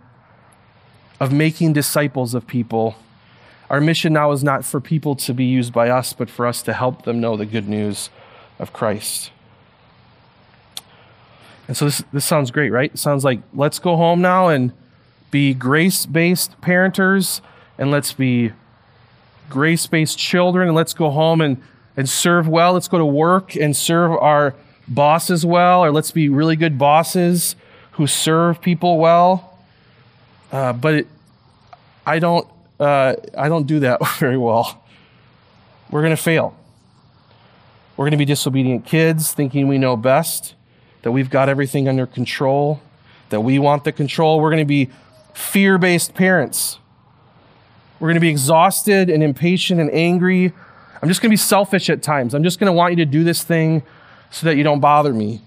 of 1.20 1.34
making 1.34 1.74
disciples 1.74 2.34
of 2.34 2.48
people. 2.48 2.96
Our 3.70 3.82
mission 3.82 4.14
now 4.14 4.32
is 4.32 4.42
not 4.42 4.64
for 4.64 4.80
people 4.80 5.18
to 5.18 5.34
be 5.34 5.44
used 5.44 5.74
by 5.74 5.90
us, 5.90 6.14
but 6.14 6.30
for 6.30 6.48
us 6.48 6.62
to 6.62 6.74
help 6.74 7.04
them 7.04 7.20
know 7.20 7.36
the 7.36 7.46
good 7.46 7.68
news 7.68 8.10
of 8.60 8.72
Christ. 8.72 9.32
And 11.68 11.76
so 11.76 11.84
this, 11.84 12.02
this 12.14 12.24
sounds 12.24 12.50
great, 12.50 12.70
right? 12.70 12.94
It 12.94 12.98
sounds 12.98 13.26
like 13.26 13.42
let's 13.54 13.78
go 13.78 13.98
home 13.98 14.22
now 14.22 14.48
and 14.48 14.72
be 15.32 15.54
grace 15.54 16.06
based 16.06 16.62
parenters 16.62 17.42
and 17.78 17.92
let's 17.92 18.14
be 18.14 18.54
grace 19.50 19.86
based 19.86 20.18
children 20.18 20.70
and 20.70 20.78
let's 20.78 20.94
go 20.94 21.10
home 21.10 21.42
and, 21.42 21.62
and 21.98 22.08
serve 22.08 22.48
well. 22.48 22.72
Let's 22.72 22.88
go 22.88 23.00
to 23.00 23.06
work 23.06 23.58
and 23.58 23.76
serve 23.76 24.12
our 24.14 24.56
bosses 24.90 25.46
well, 25.46 25.84
or 25.84 25.92
let's 25.92 26.12
be 26.12 26.28
really 26.30 26.56
good 26.56 26.78
bosses 26.78 27.56
who 27.92 28.08
serve 28.08 28.62
people 28.62 28.98
well. 28.98 29.58
Uh, 30.52 30.74
but 30.74 30.94
it, 30.96 31.08
I 32.06 32.20
don't, 32.20 32.48
uh, 32.80 33.16
I 33.38 33.50
don't 33.50 33.68
do 33.68 33.82
that 33.82 34.00
very 34.20 34.38
well. 34.38 34.84
We're 35.92 36.02
going 36.02 36.16
to 36.16 36.22
fail. 36.22 36.56
We're 37.98 38.06
going 38.06 38.12
to 38.12 38.18
be 38.18 38.26
disobedient 38.26 38.86
kids, 38.86 39.34
thinking 39.34 39.68
we 39.68 39.78
know 39.78 39.96
best 39.96 40.56
that 41.02 41.12
we've 41.12 41.30
got 41.30 41.50
everything 41.50 41.88
under 41.88 42.06
control, 42.06 42.82
that 43.30 43.42
we 43.42 43.60
want 43.60 43.84
the 43.84 43.92
control. 43.92 44.40
We're 44.40 44.50
going 44.50 44.60
to 44.60 44.66
be 44.66 44.90
fear 45.34 45.78
based 45.78 46.14
parents. 46.14 46.78
We're 48.00 48.08
going 48.08 48.16
to 48.16 48.22
be 48.22 48.30
exhausted 48.30 49.10
and 49.10 49.22
impatient 49.22 49.80
and 49.80 49.92
angry. 49.92 50.54
I'm 51.02 51.08
just 51.08 51.22
going 51.22 51.30
to 51.30 51.34
be 51.34 51.38
selfish 51.38 51.90
at 51.90 52.02
times. 52.02 52.34
I'm 52.34 52.44
just 52.44 52.60
going 52.60 52.68
to 52.68 52.74
want 52.74 52.94
you 52.94 52.98
to 52.98 53.06
do 53.06 53.24
this 53.24 53.44
thing 53.44 53.84
so 54.32 54.46
that 54.48 54.56
you 54.56 54.64
don't 54.64 54.80
bother 54.80 55.14
me. 55.14 55.42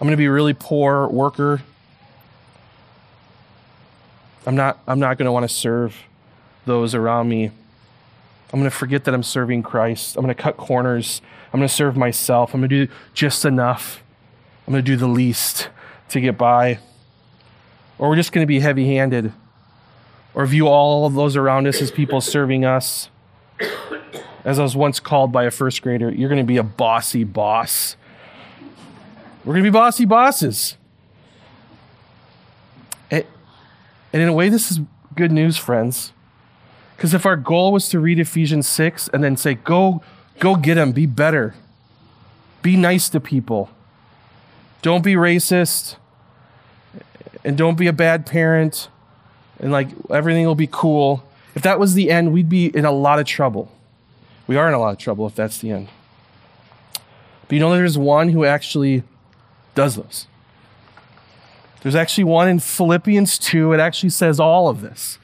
I'm 0.00 0.06
going 0.06 0.12
to 0.12 0.16
be 0.16 0.26
a 0.26 0.32
really 0.32 0.54
poor 0.54 1.06
worker. 1.08 1.62
I'm 4.46 4.56
not, 4.56 4.80
I'm 4.86 4.98
not 4.98 5.18
going 5.18 5.26
to 5.26 5.32
want 5.32 5.48
to 5.48 5.54
serve 5.54 5.96
those 6.66 6.94
around 6.94 7.28
me. 7.28 7.46
I'm 8.52 8.60
going 8.60 8.70
to 8.70 8.76
forget 8.76 9.04
that 9.04 9.14
I'm 9.14 9.22
serving 9.22 9.62
Christ. 9.62 10.16
I'm 10.16 10.22
going 10.22 10.34
to 10.34 10.42
cut 10.42 10.56
corners. 10.56 11.22
I'm 11.52 11.60
going 11.60 11.68
to 11.68 11.74
serve 11.74 11.96
myself. 11.96 12.52
I'm 12.52 12.60
going 12.60 12.70
to 12.70 12.86
do 12.86 12.92
just 13.14 13.44
enough. 13.44 14.02
I'm 14.66 14.72
going 14.72 14.84
to 14.84 14.90
do 14.90 14.96
the 14.96 15.06
least 15.06 15.70
to 16.10 16.20
get 16.20 16.36
by. 16.36 16.78
Or 17.98 18.08
we're 18.08 18.16
just 18.16 18.32
going 18.32 18.42
to 18.42 18.48
be 18.48 18.60
heavy 18.60 18.86
handed. 18.94 19.32
Or 20.34 20.44
view 20.46 20.66
all 20.66 21.06
of 21.06 21.14
those 21.14 21.36
around 21.36 21.66
us 21.66 21.80
as 21.80 21.90
people 21.90 22.20
serving 22.20 22.64
us. 22.64 23.08
As 24.44 24.58
I 24.58 24.62
was 24.62 24.74
once 24.74 24.98
called 25.00 25.32
by 25.32 25.44
a 25.44 25.50
first 25.50 25.82
grader, 25.82 26.10
you're 26.10 26.28
going 26.28 26.40
to 26.40 26.46
be 26.46 26.56
a 26.56 26.62
bossy 26.64 27.24
boss. 27.24 27.96
We're 29.44 29.54
going 29.54 29.64
to 29.64 29.70
be 29.70 29.74
bossy 29.74 30.04
bosses. 30.04 30.76
And 33.10 33.24
in 34.20 34.28
a 34.28 34.32
way, 34.32 34.48
this 34.50 34.70
is 34.70 34.80
good 35.14 35.32
news, 35.32 35.56
friends. 35.56 36.12
Because 36.96 37.14
if 37.14 37.24
our 37.24 37.36
goal 37.36 37.72
was 37.72 37.88
to 37.88 37.98
read 37.98 38.18
Ephesians 38.18 38.68
6 38.68 39.08
and 39.08 39.24
then 39.24 39.36
say, 39.36 39.54
go, 39.54 40.02
go 40.38 40.54
get 40.54 40.74
them, 40.74 40.92
be 40.92 41.06
better, 41.06 41.54
be 42.60 42.76
nice 42.76 43.08
to 43.08 43.20
people, 43.20 43.70
don't 44.82 45.02
be 45.02 45.14
racist 45.14 45.96
and 47.42 47.56
don't 47.56 47.78
be 47.78 47.86
a 47.86 47.92
bad 47.92 48.26
parent 48.26 48.88
and 49.58 49.72
like 49.72 49.88
everything 50.10 50.44
will 50.44 50.54
be 50.54 50.68
cool. 50.70 51.24
If 51.54 51.62
that 51.62 51.78
was 51.78 51.94
the 51.94 52.10
end, 52.10 52.32
we'd 52.32 52.48
be 52.48 52.66
in 52.66 52.84
a 52.84 52.92
lot 52.92 53.18
of 53.18 53.26
trouble. 53.26 53.72
We 54.52 54.58
are 54.58 54.68
in 54.68 54.74
a 54.74 54.78
lot 54.78 54.92
of 54.92 54.98
trouble 54.98 55.26
if 55.26 55.34
that's 55.34 55.60
the 55.60 55.70
end. 55.70 55.88
But 57.48 57.52
you 57.52 57.58
know, 57.58 57.74
there's 57.74 57.96
one 57.96 58.28
who 58.28 58.44
actually 58.44 59.02
does 59.74 59.96
this. 59.96 60.26
There's 61.80 61.94
actually 61.94 62.24
one 62.24 62.50
in 62.50 62.58
Philippians 62.58 63.38
2. 63.38 63.72
It 63.72 63.80
actually 63.80 64.10
says 64.10 64.38
all 64.38 64.68
of 64.68 64.82
this. 64.82 65.18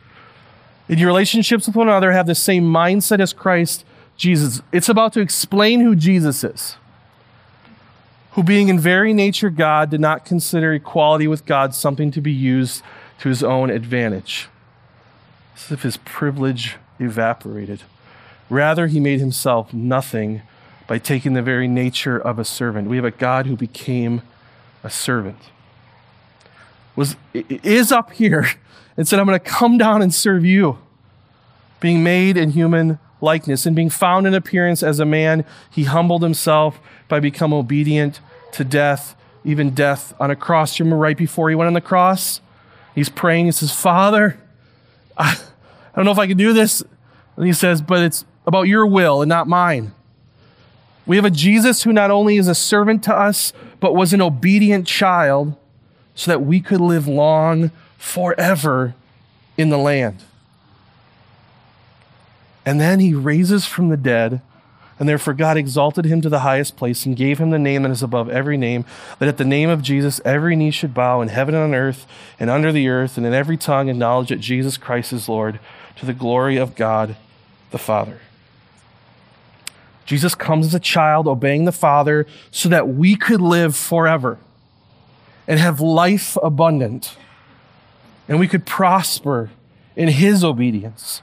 In 0.89 0.99
your 0.99 1.09
relationships 1.09 1.67
with 1.67 1.77
one 1.77 1.89
another, 1.89 2.13
have 2.13 2.27
the 2.27 2.35
same 2.35 2.65
mindset 2.65 3.21
as 3.21 3.35
Christ 3.35 3.85
Jesus. 4.17 4.63
It's 4.73 4.89
about 4.89 5.13
to 5.13 5.21
explain 5.21 5.81
who 5.81 5.95
Jesus 5.95 6.43
is, 6.43 6.77
who, 8.31 8.43
being 8.43 8.69
in 8.69 8.81
very 8.81 9.13
nature 9.13 9.51
God, 9.51 9.91
did 9.91 10.01
not 10.01 10.25
consider 10.25 10.73
equality 10.73 11.29
with 11.29 11.45
God 11.45 11.75
something 11.75 12.11
to 12.13 12.23
be 12.23 12.33
used 12.33 12.83
to 13.21 13.29
his 13.29 13.43
own 13.43 13.69
advantage, 13.69 14.49
as 15.55 15.71
if 15.71 15.83
his 15.83 15.99
privilege 15.99 16.77
evaporated. 16.99 17.83
Rather, 18.51 18.87
he 18.87 19.01
made 19.01 19.21
himself 19.21 19.73
nothing 19.73 20.43
by 20.87 20.99
taking 20.99 21.35
the 21.35 21.43
very 21.43 21.69
nature 21.69 22.19
of 22.19 22.39
a 22.39 22.45
servant. 22.45 22.89
We 22.89 22.97
have 22.97 23.05
a 23.05 23.11
God 23.11 23.47
who 23.47 23.57
became 23.57 24.23
a 24.83 24.91
servant. 24.91 25.39
Was 26.97 27.17
is 27.35 27.93
up 27.93 28.13
here 28.13 28.49
and 28.97 29.07
said, 29.07 29.19
I'm 29.19 29.27
going 29.27 29.39
to 29.39 29.45
come 29.45 29.79
down 29.79 30.03
and 30.03 30.13
serve 30.13 30.45
you. 30.45 30.79
Being 31.79 32.03
made 32.03 32.37
in 32.37 32.51
human 32.51 32.99
likeness 33.21 33.67
and 33.67 33.77
being 33.77 33.91
found 33.91 34.27
in 34.27 34.35
appearance 34.35 34.83
as 34.83 34.99
a 34.99 35.05
man, 35.05 35.45
he 35.71 35.85
humbled 35.85 36.23
himself 36.23 36.81
by 37.07 37.21
becoming 37.21 37.59
obedient 37.59 38.21
to 38.53 38.65
death, 38.65 39.15
even 39.45 39.71
death 39.71 40.15
on 40.19 40.31
a 40.31 40.37
cross. 40.37 40.81
Remember 40.81 40.97
right 40.97 41.17
before 41.17 41.49
he 41.49 41.55
went 41.55 41.69
on 41.69 41.75
the 41.75 41.81
cross? 41.81 42.41
He's 42.95 43.09
praying. 43.09 43.45
He 43.47 43.53
says, 43.53 43.73
Father, 43.73 44.41
I, 45.17 45.39
I 45.93 45.97
don't 45.97 46.05
know 46.05 46.11
if 46.11 46.19
I 46.19 46.27
can 46.27 46.37
do 46.37 46.53
this. 46.53 46.83
And 47.37 47.47
he 47.47 47.53
says, 47.53 47.81
But 47.81 48.03
it's 48.03 48.25
about 48.49 48.63
your 48.63 48.87
will 48.87 49.21
and 49.21 49.29
not 49.29 49.47
mine. 49.47 49.93
We 51.05 51.17
have 51.17 51.27
a 51.27 51.31
Jesus 51.31 51.83
who 51.83 51.93
not 51.93 52.11
only 52.11 52.39
is 52.39 52.49
a 52.49 52.55
servant 52.55 53.05
to 53.05 53.15
us, 53.15 53.53
but 53.79 53.95
was 53.95 54.15
an 54.15 54.23
obedient 54.23 54.87
child 54.87 55.55
so 56.15 56.31
that 56.31 56.41
we 56.41 56.61
could 56.61 56.81
live 56.81 57.07
long 57.07 57.71
forever 57.99 58.95
in 59.59 59.69
the 59.69 59.77
land. 59.77 60.23
And 62.65 62.81
then 62.81 63.01
he 63.01 63.13
raises 63.13 63.67
from 63.67 63.91
the 63.91 63.97
dead, 63.99 64.41
and 64.99 65.07
therefore 65.07 65.35
God 65.35 65.59
exalted 65.59 66.07
him 66.07 66.23
to 66.23 66.31
the 66.31 66.41
highest 66.41 66.77
place 66.77 67.05
and 67.05 67.15
gave 67.15 67.39
him 67.39 67.51
the 67.51 67.59
name 67.59 67.83
that 67.83 67.91
is 67.91 68.03
above 68.03 68.31
every 68.31 68.57
name, 68.57 68.87
that 69.19 69.29
at 69.29 69.37
the 69.37 69.45
name 69.45 69.69
of 69.69 69.83
Jesus 69.83 70.23
every 70.25 70.57
knee 70.57 70.71
should 70.71 70.95
bow 70.95 71.21
in 71.21 71.29
heaven 71.29 71.55
and 71.55 71.65
on 71.65 71.75
earth 71.75 72.07
and 72.41 72.49
under 72.49 72.73
the 72.73 72.89
earth, 72.89 73.19
and 73.19 73.27
in 73.27 73.35
every 73.35 73.59
tongue 73.59 73.91
acknowledge 73.91 74.31
that 74.31 74.41
Jesus 74.41 74.79
Christ 74.79 75.13
is 75.13 75.29
Lord, 75.29 75.61
to 75.97 76.07
the 76.07 76.15
glory 76.15 76.57
of 76.57 76.75
God 76.75 77.17
the 77.71 77.79
Father. 77.79 78.21
Jesus 80.09 80.35
comes 80.35 80.69
as 80.69 80.75
a 80.75 80.81
child, 80.81 81.29
obeying 81.29 81.67
the 81.67 81.71
Father, 81.71 82.27
so 82.51 82.71
that 82.71 82.89
we 82.89 83.15
could 83.15 83.43
live 83.43 83.77
forever 83.77 84.39
and 85.47 85.61
have 85.61 85.83
life 85.83 86.39
abundant. 86.43 87.15
And 88.27 88.41
we 88.41 88.49
could 88.49 88.65
prosper 88.65 89.51
in 89.97 90.09
His 90.09 90.43
obedience. 90.43 91.21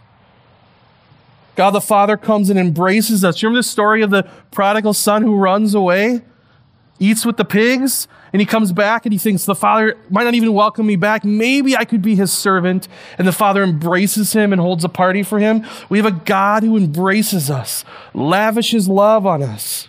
God 1.56 1.72
the 1.72 1.82
Father 1.82 2.16
comes 2.16 2.52
and 2.52 2.60
embraces 2.60 3.26
us. 3.26 3.42
You 3.42 3.48
remember 3.48 3.62
the 3.62 3.64
story 3.64 4.04
of 4.04 4.12
the 4.12 4.30
prodigal 4.52 4.94
son 4.94 5.24
who 5.24 5.36
runs 5.36 5.74
away, 5.74 6.22
eats 7.00 7.26
with 7.26 7.38
the 7.38 7.46
pigs? 7.46 8.08
and 8.36 8.42
he 8.42 8.46
comes 8.46 8.74
back 8.74 9.06
and 9.06 9.14
he 9.14 9.18
thinks 9.18 9.46
the 9.46 9.56
father 9.56 9.96
might 10.10 10.26
not 10.26 10.34
even 10.34 10.52
welcome 10.52 10.86
me 10.86 10.98
back. 10.98 11.24
Maybe 11.24 11.74
I 11.74 11.86
could 11.86 12.02
be 12.02 12.16
his 12.16 12.34
servant. 12.34 12.90
And 13.18 13.26
the 13.26 13.32
father 13.32 13.64
embraces 13.64 14.34
him 14.34 14.52
and 14.52 14.60
holds 14.60 14.84
a 14.84 14.90
party 14.90 15.24
for 15.24 15.40
him. 15.40 15.66
We 15.88 16.00
have 16.00 16.06
a 16.06 16.12
God 16.12 16.62
who 16.62 16.76
embraces 16.76 17.50
us, 17.50 17.86
lavishes 18.14 18.90
love 18.90 19.26
on 19.26 19.42
us. 19.42 19.88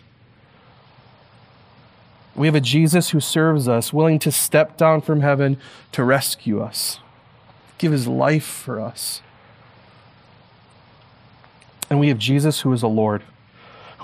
We 2.37 2.47
have 2.47 2.55
a 2.55 2.61
Jesus 2.61 3.11
who 3.11 3.19
serves 3.19 3.67
us, 3.67 3.93
willing 3.93 4.21
to 4.21 4.31
step 4.31 4.77
down 4.77 5.01
from 5.01 5.23
heaven 5.23 5.59
to 5.91 6.05
rescue 6.05 6.61
us, 6.61 7.01
give 7.79 7.91
his 7.91 8.07
life 8.07 8.45
for 8.45 8.81
us. 8.81 9.23
And 11.91 11.99
we 11.99 12.11
have 12.11 12.19
Jesus 12.19 12.61
who 12.61 12.73
is 12.73 12.85
a 12.85 12.87
Lord 12.87 13.25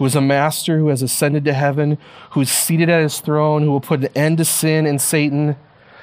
who 0.02 0.06
is 0.06 0.16
a 0.16 0.20
master 0.20 0.78
who 0.78 0.88
has 0.88 1.00
ascended 1.00 1.44
to 1.44 1.52
heaven, 1.52 1.96
who 2.30 2.40
is 2.40 2.50
seated 2.50 2.90
at 2.90 3.04
his 3.04 3.20
throne, 3.20 3.62
who 3.62 3.70
will 3.70 3.80
put 3.80 4.00
an 4.00 4.08
end 4.16 4.36
to 4.36 4.44
sin 4.44 4.84
and 4.84 5.00
Satan. 5.00 5.54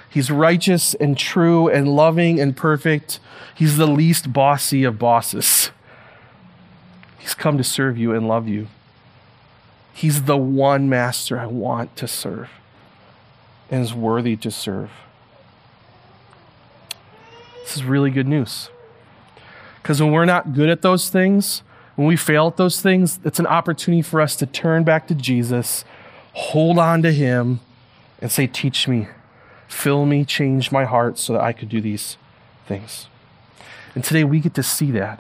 He's 0.10 0.32
righteous 0.32 0.94
and 0.94 1.18
true 1.18 1.68
and 1.68 1.86
loving 1.86 2.40
and 2.40 2.56
perfect. 2.56 3.20
He's 3.54 3.76
the 3.76 3.86
least 3.86 4.32
bossy 4.32 4.86
of 4.86 4.98
bosses. 4.98 5.72
He's 7.18 7.34
come 7.34 7.58
to 7.58 7.64
serve 7.66 7.98
you 7.98 8.14
and 8.14 8.26
love 8.26 8.48
you. 8.48 8.68
He's 9.92 10.24
the 10.24 10.38
one 10.38 10.88
master 10.88 11.38
I 11.38 11.48
want 11.48 11.98
to 11.98 12.08
serve 12.08 12.50
and 13.70 13.84
is 13.84 13.94
worthy 13.94 14.38
to 14.38 14.50
serve. 14.50 14.92
This 17.64 17.76
is 17.76 17.84
really 17.84 18.12
good 18.12 18.30
news. 18.30 18.70
Because 19.84 20.02
when 20.02 20.14
we're 20.14 20.24
not 20.24 20.54
good 20.54 20.70
at 20.70 20.84
those 20.84 21.10
things, 21.10 21.64
when 22.00 22.08
we 22.08 22.16
fail 22.16 22.48
at 22.48 22.56
those 22.56 22.80
things, 22.80 23.20
it's 23.26 23.40
an 23.40 23.48
opportunity 23.48 24.02
for 24.02 24.22
us 24.22 24.38
to 24.38 24.46
turn 24.46 24.86
back 24.86 25.06
to 25.10 25.14
Jesus, 25.14 25.84
hold 26.32 26.80
on 26.80 27.02
to 27.02 27.12
Him, 27.12 27.60
and 28.22 28.32
say, 28.32 28.48
Teach 28.48 28.88
me, 28.88 29.10
fill 29.68 30.06
me, 30.06 30.24
change 30.24 30.72
my 30.72 30.86
heart 30.86 31.18
so 31.18 31.34
that 31.34 31.42
I 31.42 31.52
could 31.52 31.68
do 31.68 31.82
these 31.82 32.16
things. 32.68 33.08
And 33.96 34.02
today 34.02 34.24
we 34.24 34.40
get 34.40 34.54
to 34.54 34.64
see 34.64 34.92
that. 34.92 35.20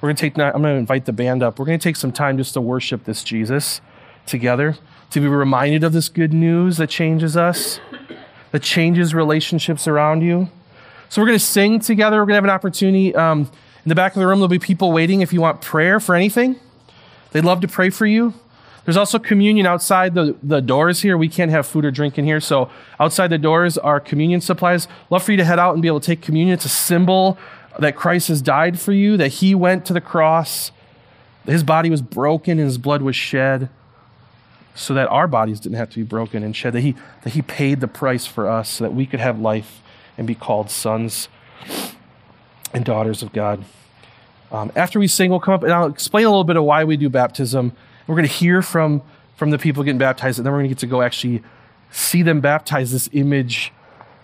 We're 0.00 0.08
going 0.08 0.16
to 0.16 0.20
take, 0.22 0.36
I'm 0.36 0.60
going 0.60 0.64
to 0.64 0.70
invite 0.70 1.04
the 1.04 1.12
band 1.12 1.44
up. 1.44 1.56
We're 1.56 1.66
going 1.66 1.78
to 1.78 1.84
take 1.84 1.94
some 1.94 2.10
time 2.10 2.36
just 2.36 2.54
to 2.54 2.60
worship 2.60 3.04
this 3.04 3.22
Jesus 3.22 3.80
together, 4.26 4.76
to 5.10 5.20
be 5.20 5.28
reminded 5.28 5.84
of 5.84 5.92
this 5.92 6.08
good 6.08 6.32
news 6.32 6.78
that 6.78 6.90
changes 6.90 7.36
us, 7.36 7.78
that 8.50 8.64
changes 8.64 9.14
relationships 9.14 9.86
around 9.86 10.22
you. 10.22 10.48
So 11.10 11.22
we're 11.22 11.28
going 11.28 11.38
to 11.38 11.44
sing 11.44 11.78
together. 11.78 12.16
We're 12.16 12.26
going 12.26 12.30
to 12.30 12.38
have 12.38 12.44
an 12.44 12.50
opportunity. 12.50 13.14
Um, 13.14 13.52
in 13.86 13.88
the 13.88 13.94
back 13.94 14.16
of 14.16 14.20
the 14.20 14.26
room, 14.26 14.40
there'll 14.40 14.48
be 14.48 14.58
people 14.58 14.90
waiting 14.90 15.20
if 15.20 15.32
you 15.32 15.40
want 15.40 15.60
prayer 15.60 16.00
for 16.00 16.16
anything. 16.16 16.58
They'd 17.30 17.44
love 17.44 17.60
to 17.60 17.68
pray 17.68 17.90
for 17.90 18.04
you. 18.04 18.34
There's 18.84 18.96
also 18.96 19.20
communion 19.20 19.64
outside 19.64 20.16
the, 20.16 20.34
the 20.42 20.60
doors 20.60 21.02
here. 21.02 21.16
We 21.16 21.28
can't 21.28 21.52
have 21.52 21.68
food 21.68 21.84
or 21.84 21.92
drink 21.92 22.18
in 22.18 22.24
here. 22.24 22.40
So 22.40 22.68
outside 22.98 23.28
the 23.28 23.38
doors 23.38 23.78
are 23.78 24.00
communion 24.00 24.40
supplies. 24.40 24.88
Love 25.08 25.22
for 25.22 25.30
you 25.30 25.36
to 25.36 25.44
head 25.44 25.60
out 25.60 25.74
and 25.74 25.82
be 25.82 25.86
able 25.86 26.00
to 26.00 26.06
take 26.06 26.20
communion. 26.20 26.52
It's 26.52 26.64
a 26.64 26.68
symbol 26.68 27.38
that 27.78 27.94
Christ 27.94 28.26
has 28.26 28.42
died 28.42 28.80
for 28.80 28.92
you, 28.92 29.16
that 29.18 29.28
he 29.28 29.54
went 29.54 29.86
to 29.86 29.92
the 29.92 30.00
cross, 30.00 30.72
his 31.44 31.62
body 31.62 31.88
was 31.88 32.02
broken 32.02 32.58
and 32.58 32.66
his 32.66 32.78
blood 32.78 33.02
was 33.02 33.14
shed 33.14 33.68
so 34.74 34.94
that 34.94 35.06
our 35.10 35.28
bodies 35.28 35.60
didn't 35.60 35.76
have 35.76 35.90
to 35.90 35.96
be 35.96 36.02
broken 36.02 36.42
and 36.42 36.56
shed, 36.56 36.72
that 36.72 36.80
he, 36.80 36.96
that 37.22 37.34
he 37.34 37.42
paid 37.42 37.78
the 37.78 37.86
price 37.86 38.26
for 38.26 38.50
us 38.50 38.68
so 38.68 38.82
that 38.82 38.92
we 38.92 39.06
could 39.06 39.20
have 39.20 39.38
life 39.38 39.80
and 40.18 40.26
be 40.26 40.34
called 40.34 40.70
sons 40.70 41.28
and 42.76 42.84
daughters 42.84 43.22
of 43.22 43.32
God. 43.32 43.64
Um, 44.52 44.70
after 44.76 45.00
we 45.00 45.08
sing, 45.08 45.30
we'll 45.30 45.40
come 45.40 45.54
up 45.54 45.62
and 45.62 45.72
I'll 45.72 45.86
explain 45.86 46.26
a 46.26 46.28
little 46.28 46.44
bit 46.44 46.56
of 46.56 46.64
why 46.64 46.84
we 46.84 46.96
do 46.96 47.08
baptism. 47.08 47.72
We're 48.06 48.14
going 48.14 48.28
to 48.28 48.32
hear 48.32 48.60
from, 48.62 49.02
from 49.34 49.50
the 49.50 49.58
people 49.58 49.82
getting 49.82 49.98
baptized, 49.98 50.38
and 50.38 50.46
then 50.46 50.52
we're 50.52 50.60
going 50.60 50.68
to 50.68 50.74
get 50.74 50.80
to 50.80 50.86
go 50.86 51.02
actually 51.02 51.42
see 51.90 52.22
them 52.22 52.40
baptize 52.40 52.92
this 52.92 53.08
image 53.12 53.72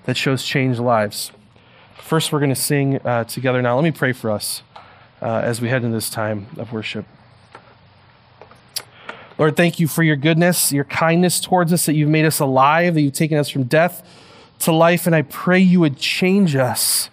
that 0.05 0.17
shows 0.17 0.45
changed 0.45 0.79
lives. 0.79 1.33
First, 1.97 2.31
we're 2.31 2.41
going 2.41 2.51
to 2.51 2.55
sing 2.55 2.97
uh, 3.07 3.25
together 3.25 3.63
now. 3.63 3.75
Let 3.75 3.85
me 3.85 3.91
pray 3.91 4.13
for 4.13 4.31
us 4.31 4.63
uh, 5.23 5.27
as 5.27 5.61
we 5.61 5.69
head 5.69 5.83
into 5.83 5.97
this 5.97 6.11
time 6.11 6.47
of 6.59 6.73
worship. 6.73 7.07
Lord, 9.39 9.57
thank 9.57 9.81
you 9.81 9.89
for 9.89 10.03
your 10.03 10.17
goodness, 10.17 10.73
your 10.73 10.85
kindness 10.85 11.41
towards 11.41 11.73
us, 11.73 11.87
that 11.87 11.95
you've 11.95 12.11
made 12.11 12.27
us 12.27 12.39
alive, 12.39 12.95
that 12.95 13.01
you've 13.01 13.15
taken 13.15 13.39
us 13.39 13.49
from 13.49 13.65
death 13.65 14.07
to 14.61 14.73
life, 14.73 15.07
and 15.07 15.17
I 15.17 15.23
pray 15.23 15.59
you 15.59 15.81
would 15.81 15.97
change 15.97 16.55
us, 16.55 17.09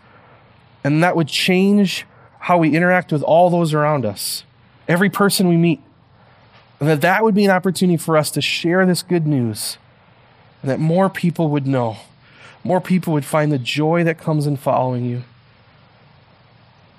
and 0.84 1.04
that 1.04 1.16
would 1.16 1.28
change 1.28 2.06
how 2.40 2.58
we 2.58 2.76
interact 2.76 3.12
with 3.12 3.22
all 3.24 3.50
those 3.50 3.74
around 3.74 4.06
us, 4.06 4.44
every 4.88 5.10
person 5.10 5.48
we 5.48 5.58
meet. 5.58 5.82
And 6.80 6.88
that 6.88 7.02
that 7.02 7.24
would 7.24 7.36
be 7.36 7.44
an 7.46 7.52
opportunity 7.52 7.98
for 7.98 8.16
us 8.16 8.32
to 8.32 8.42
share 8.42 8.86
this 8.86 9.04
good 9.04 9.28
news 9.28 9.78
and 10.62 10.72
that 10.72 10.80
more 10.80 11.10
people 11.10 11.50
would 11.50 11.68
know. 11.68 11.98
More 12.64 12.82
people 12.82 13.14
would 13.14 13.26
find 13.26 13.52
the 13.52 13.60
joy 13.60 14.04
that 14.04 14.18
comes 14.18 14.48
in 14.48 14.58
following 14.58 15.06
you. 15.06 15.24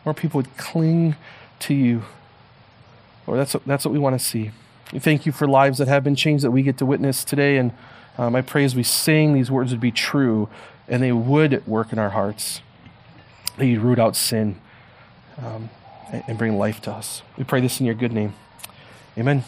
More 0.05 0.15
people 0.15 0.39
would 0.39 0.57
cling 0.57 1.17
to 1.61 1.75
you. 1.75 2.03
Lord, 3.27 3.41
that's 3.41 3.55
what, 3.55 3.65
that's 3.67 3.85
what 3.85 3.93
we 3.93 3.99
want 3.99 4.19
to 4.19 4.25
see. 4.25 4.51
We 4.93 4.99
thank 4.99 5.25
you 5.25 5.33
for 5.33 5.47
lives 5.47 5.79
that 5.79 5.89
have 5.89 6.03
been 6.03 6.17
changed 6.17 6.45
that 6.45 6.51
we 6.51 6.63
get 6.63 6.79
to 6.79 6.87
witness 6.87 7.23
today. 7.23 7.59
And 7.59 7.73
um, 8.19 8.35
I 8.35 8.43
pray 8.43 8.65
as 8.65 8.75
we 8.75 8.83
sing, 8.83 9.35
these 9.35 9.51
words 9.51 9.71
would 9.73 9.81
be 9.81 9.93
true 9.93 10.49
and 10.89 11.03
they 11.03 11.13
would 11.13 11.67
work 11.67 11.93
in 11.93 11.99
our 11.99 12.11
hearts. 12.11 12.61
That 13.61 13.67
you'd 13.67 13.83
root 13.83 13.99
out 13.99 14.17
sin 14.17 14.59
um, 15.37 15.69
and 16.11 16.39
bring 16.39 16.57
life 16.57 16.81
to 16.81 16.91
us. 16.91 17.21
We 17.37 17.45
pray 17.45 17.61
this 17.61 17.79
in 17.79 17.85
your 17.85 17.95
good 17.95 18.11
name. 18.11 18.33
Amen. 19.19 19.45